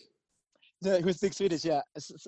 [0.83, 1.81] the, who speaks Swedish, yeah.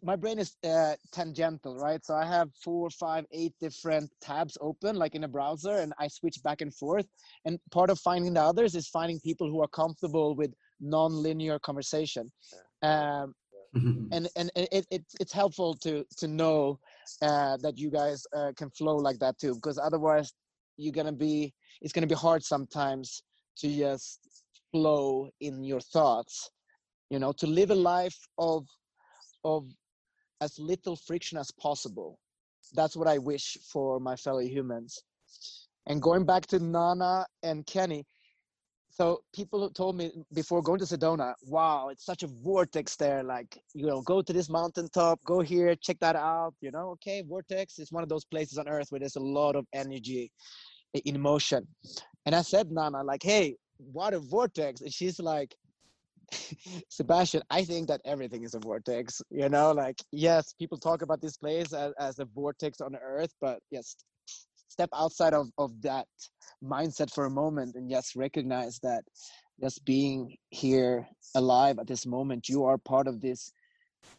[0.03, 2.05] My brain is uh, tangential, right?
[2.05, 6.09] So I have four, five, eight different tabs open, like in a browser, and I
[6.09, 7.07] switch back and forth.
[7.45, 12.31] And part of finding the others is finding people who are comfortable with non-linear conversation.
[12.83, 13.35] Um,
[14.13, 16.79] and and it, it it's helpful to to know
[17.23, 20.33] uh, that you guys uh, can flow like that too because otherwise
[20.77, 23.23] you're gonna be it's gonna be hard sometimes
[23.59, 24.21] to just
[24.73, 26.51] flow in your thoughts.
[27.11, 28.67] You know to live a life of
[29.45, 29.67] of
[30.41, 32.19] as little friction as possible.
[32.75, 35.03] That's what i wish for my fellow humans.
[35.87, 38.07] And going back to nana and kenny
[38.99, 43.59] so people told me before going to sedona wow it's such a vortex there like
[43.75, 47.79] you know go to this mountaintop go here check that out you know okay vortex
[47.79, 50.31] is one of those places on earth where there's a lot of energy
[51.05, 51.67] in motion
[52.27, 55.55] and i said nana like hey what a vortex and she's like
[56.91, 59.23] Sebastian, I think that everything is a vortex.
[59.31, 63.33] You know, like yes, people talk about this place as, as a vortex on Earth,
[63.41, 63.97] but yes,
[64.79, 66.07] step outside of, of that
[66.63, 69.03] mindset for a moment and just recognize that
[69.61, 73.53] just being here alive at this moment, you are part of this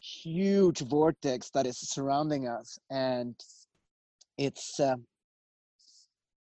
[0.02, 3.34] huge vortex that is surrounding us, and
[4.36, 4.96] it's uh,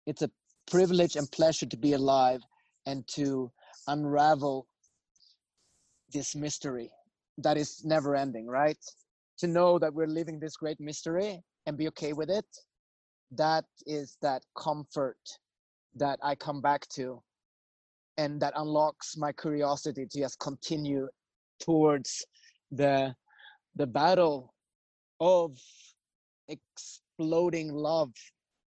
[0.05, 0.31] it's a
[0.69, 2.41] privilege and pleasure to be alive
[2.85, 3.49] and to
[3.87, 4.67] unravel
[6.11, 6.91] this mystery
[7.37, 8.77] that is never ending, right?
[9.37, 12.45] To know that we're living this great mystery and be okay with it,
[13.31, 15.17] that is that comfort
[15.95, 17.21] that I come back to
[18.17, 21.07] and that unlocks my curiosity to just continue
[21.59, 22.25] towards
[22.71, 23.15] the
[23.75, 24.53] the battle
[25.19, 25.57] of
[26.47, 28.11] exploding love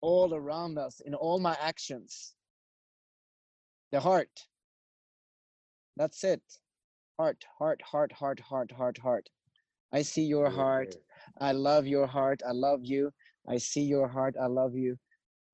[0.02, 2.34] all around us in all my actions
[3.92, 4.48] the heart
[5.98, 6.42] that's it
[7.18, 9.30] heart, heart, heart, heart, heart, heart, heart.
[9.92, 10.96] I see your heart.
[11.40, 12.42] I love your heart.
[12.48, 13.12] I love you.
[13.50, 14.36] I see your heart.
[14.42, 14.98] I love you.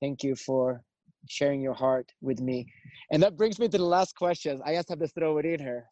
[0.01, 0.81] Thank you for
[1.29, 2.67] sharing your heart with me.
[3.11, 4.61] And that brings me to the last question.
[4.65, 5.85] I just have to throw it in here.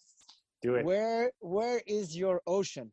[0.61, 0.85] Do it.
[0.85, 2.91] Where where is your ocean?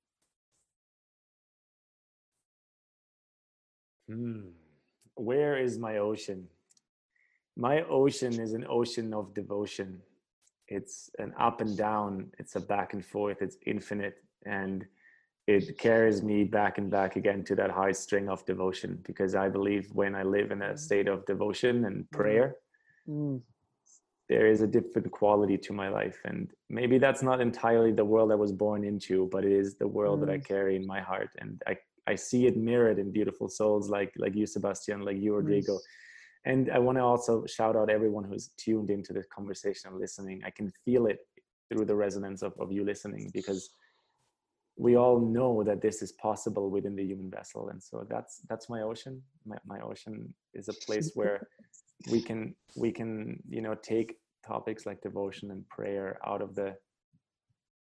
[4.09, 4.49] Hmm.
[5.15, 6.49] Where is my ocean?
[7.57, 10.01] My ocean is an ocean of devotion
[10.69, 14.87] it's an up and down it's a back and forth it's infinite and
[15.49, 19.49] it carries me back and back again to that high string of devotion because i
[19.49, 20.79] believe when i live in a mm.
[20.79, 22.11] state of devotion and mm.
[22.11, 22.57] prayer
[23.09, 23.41] mm.
[24.29, 28.31] there is a different quality to my life and maybe that's not entirely the world
[28.31, 30.27] i was born into but it is the world mm.
[30.27, 30.45] that i mm.
[30.45, 31.75] carry in my heart and i
[32.07, 35.79] i see it mirrored in beautiful souls like like you sebastian like you rodrigo
[36.45, 40.43] and i want to also shout out everyone who's tuned into this conversation and listening
[40.45, 41.21] i can feel it
[41.71, 43.71] through the resonance of, of you listening because
[44.79, 48.71] we all know that this is possible within the human vessel and so that's that's
[48.71, 51.49] my ocean my, my ocean is a place where
[52.11, 56.75] we can we can you know take topics like devotion and prayer out of the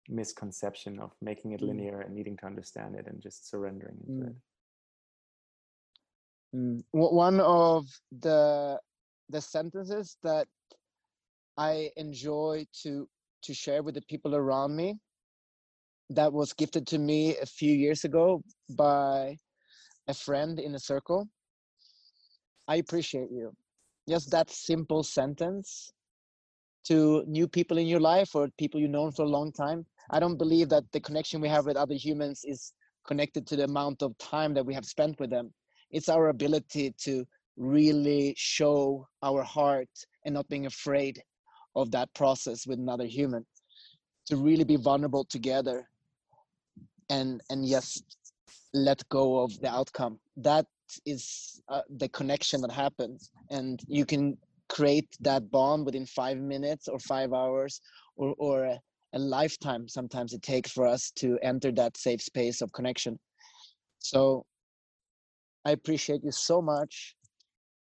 [0.10, 1.68] misconception of making it mm.
[1.68, 4.30] linear and needing to understand it and just surrendering into mm.
[4.30, 4.36] it
[6.56, 6.84] Mm.
[6.92, 8.80] One of the
[9.30, 10.48] the sentences that
[11.58, 13.08] I enjoy to
[13.44, 15.00] to share with the people around me
[16.10, 19.38] that was gifted to me a few years ago by
[20.08, 21.28] a friend in a circle.
[22.68, 23.52] I appreciate you.
[24.10, 25.92] Just that simple sentence
[26.86, 29.86] to new people in your life or people you've known for a long time.
[30.10, 32.74] I don't believe that the connection we have with other humans is
[33.06, 35.54] connected to the amount of time that we have spent with them
[35.92, 37.26] it's our ability to
[37.56, 39.90] really show our heart
[40.26, 41.22] and not being afraid
[41.76, 43.46] of that process with another human
[44.26, 45.88] to really be vulnerable together
[47.10, 48.02] and and yes
[48.74, 50.66] let go of the outcome that
[51.06, 54.38] is uh, the connection that happens and you can
[54.70, 57.82] create that bond within five minutes or five hours
[58.16, 58.80] or, or a,
[59.14, 63.18] a lifetime sometimes it takes for us to enter that safe space of connection
[64.00, 64.46] so
[65.68, 67.14] I appreciate you so much.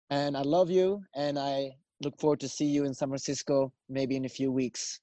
[0.10, 1.02] And I love you.
[1.16, 1.72] And I
[2.04, 5.00] look forward to see you in San Francisco maybe in a few weeks.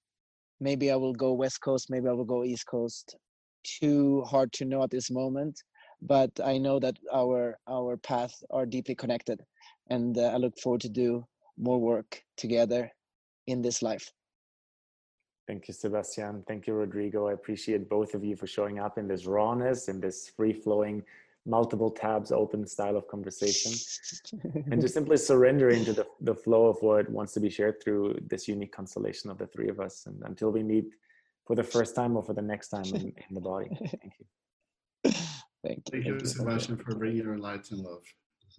[0.61, 3.17] Maybe I will go West Coast, maybe I will go East Coast.
[3.81, 5.63] Too hard to know at this moment,
[6.01, 9.45] but I know that our our paths are deeply connected,
[9.91, 11.27] and uh, I look forward to do
[11.59, 12.93] more work together
[13.47, 14.13] in this life.
[15.47, 16.45] Thank you, Sebastian.
[16.47, 17.29] Thank you, Rodrigo.
[17.29, 21.03] I appreciate both of you for showing up in this rawness, in this free flowing
[21.47, 23.73] multiple tabs open style of conversation
[24.71, 28.19] and just simply surrendering to the, the flow of what wants to be shared through
[28.27, 30.87] this unique constellation of the three of us and until we meet
[31.47, 33.69] for the first time or for the next time in, in the body.
[33.79, 34.27] Thank you.
[35.05, 35.17] Thank,
[35.65, 38.03] thank, thank you, you, Sebastian, for bringing your light and love.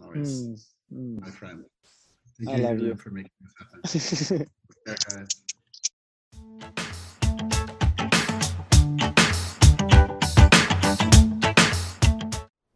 [0.01, 0.59] Always, mm,
[0.93, 1.21] mm.
[1.21, 1.65] my friend.
[2.39, 4.45] Thank I you, love you for making this happen.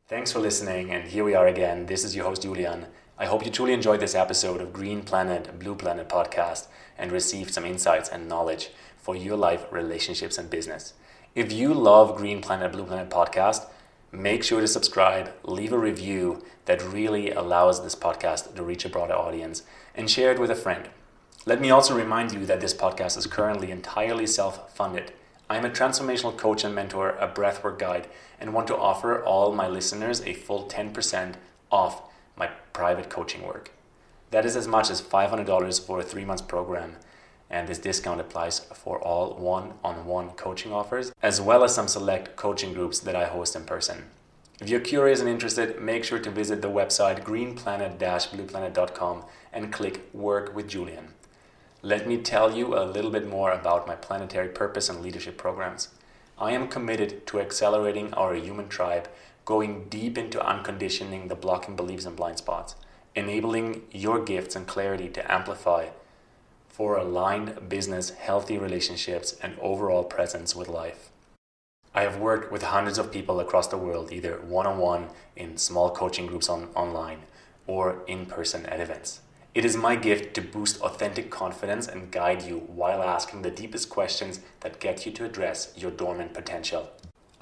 [0.07, 1.85] Thanks for listening, and here we are again.
[1.85, 2.87] This is your host, Julian.
[3.21, 6.65] I hope you truly enjoyed this episode of Green Planet, Blue Planet podcast
[6.97, 10.95] and received some insights and knowledge for your life, relationships, and business.
[11.35, 13.67] If you love Green Planet, Blue Planet podcast,
[14.11, 18.89] make sure to subscribe, leave a review that really allows this podcast to reach a
[18.89, 19.61] broader audience,
[19.93, 20.89] and share it with a friend.
[21.45, 25.11] Let me also remind you that this podcast is currently entirely self funded.
[25.47, 28.07] I am a transformational coach and mentor, a breathwork guide,
[28.39, 31.35] and want to offer all my listeners a full 10%
[31.71, 32.01] off
[32.35, 33.71] my private coaching work.
[34.31, 36.95] That is as much as $500 for a three month program,
[37.49, 41.87] and this discount applies for all one on one coaching offers, as well as some
[41.87, 44.05] select coaching groups that I host in person.
[44.61, 50.07] If you're curious and interested, make sure to visit the website greenplanet blueplanet.com and click
[50.13, 51.15] Work with Julian.
[51.81, 55.89] Let me tell you a little bit more about my planetary purpose and leadership programs.
[56.37, 59.09] I am committed to accelerating our human tribe,
[59.45, 62.75] going deep into unconditioning the blocking beliefs and blind spots,
[63.15, 65.87] enabling your gifts and clarity to amplify
[66.67, 71.09] for aligned business, healthy relationships, and overall presence with life.
[71.93, 75.57] I have worked with hundreds of people across the world, either one on one in
[75.57, 77.23] small coaching groups on, online
[77.67, 79.19] or in person at events.
[79.53, 83.89] It is my gift to boost authentic confidence and guide you while asking the deepest
[83.89, 86.89] questions that get you to address your dormant potential.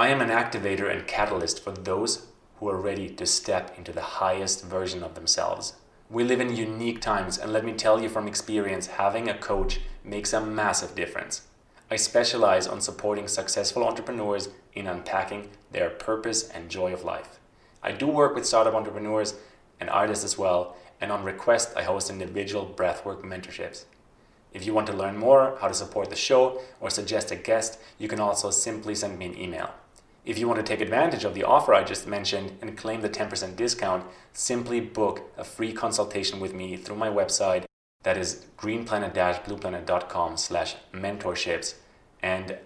[0.02, 4.16] I am an activator and catalyst for those who are ready to step into the
[4.22, 5.74] highest version of themselves.
[6.10, 9.82] We live in unique times, and let me tell you from experience, having a coach
[10.06, 11.42] makes a massive difference.
[11.92, 17.38] I specialize on supporting successful entrepreneurs in unpacking their purpose and joy of life.
[17.84, 19.34] I do work with startup entrepreneurs
[19.82, 23.84] and artists as well, and on request, I host individual breathwork mentorships.
[24.54, 27.80] If you want to learn more how to support the show or suggest a guest,
[27.98, 29.74] you can also simply send me an email.
[30.26, 33.10] If you want to take advantage of the offer I just mentioned and claim the
[33.10, 37.66] 10% discount, simply book a free consultation with me through my website
[38.04, 41.76] that is greenplanet-blueplanet.com slash mentorships
[42.22, 42.58] and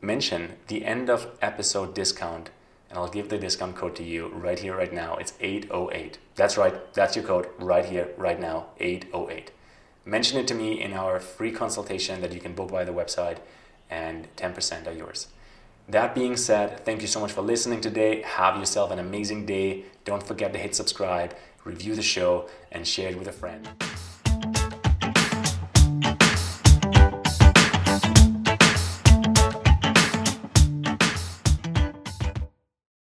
[0.00, 2.50] mention the end of episode discount
[2.88, 5.16] and I'll give the discount code to you right here, right now.
[5.16, 6.18] It's 808.
[6.36, 9.50] That's right, that's your code right here, right now, 808.
[10.04, 13.38] Mention it to me in our free consultation that you can book by the website,
[13.90, 15.28] and 10% are yours.
[15.88, 18.22] That being said, thank you so much for listening today.
[18.22, 19.84] Have yourself an amazing day.
[20.04, 23.68] Don't forget to hit subscribe, review the show, and share it with a friend.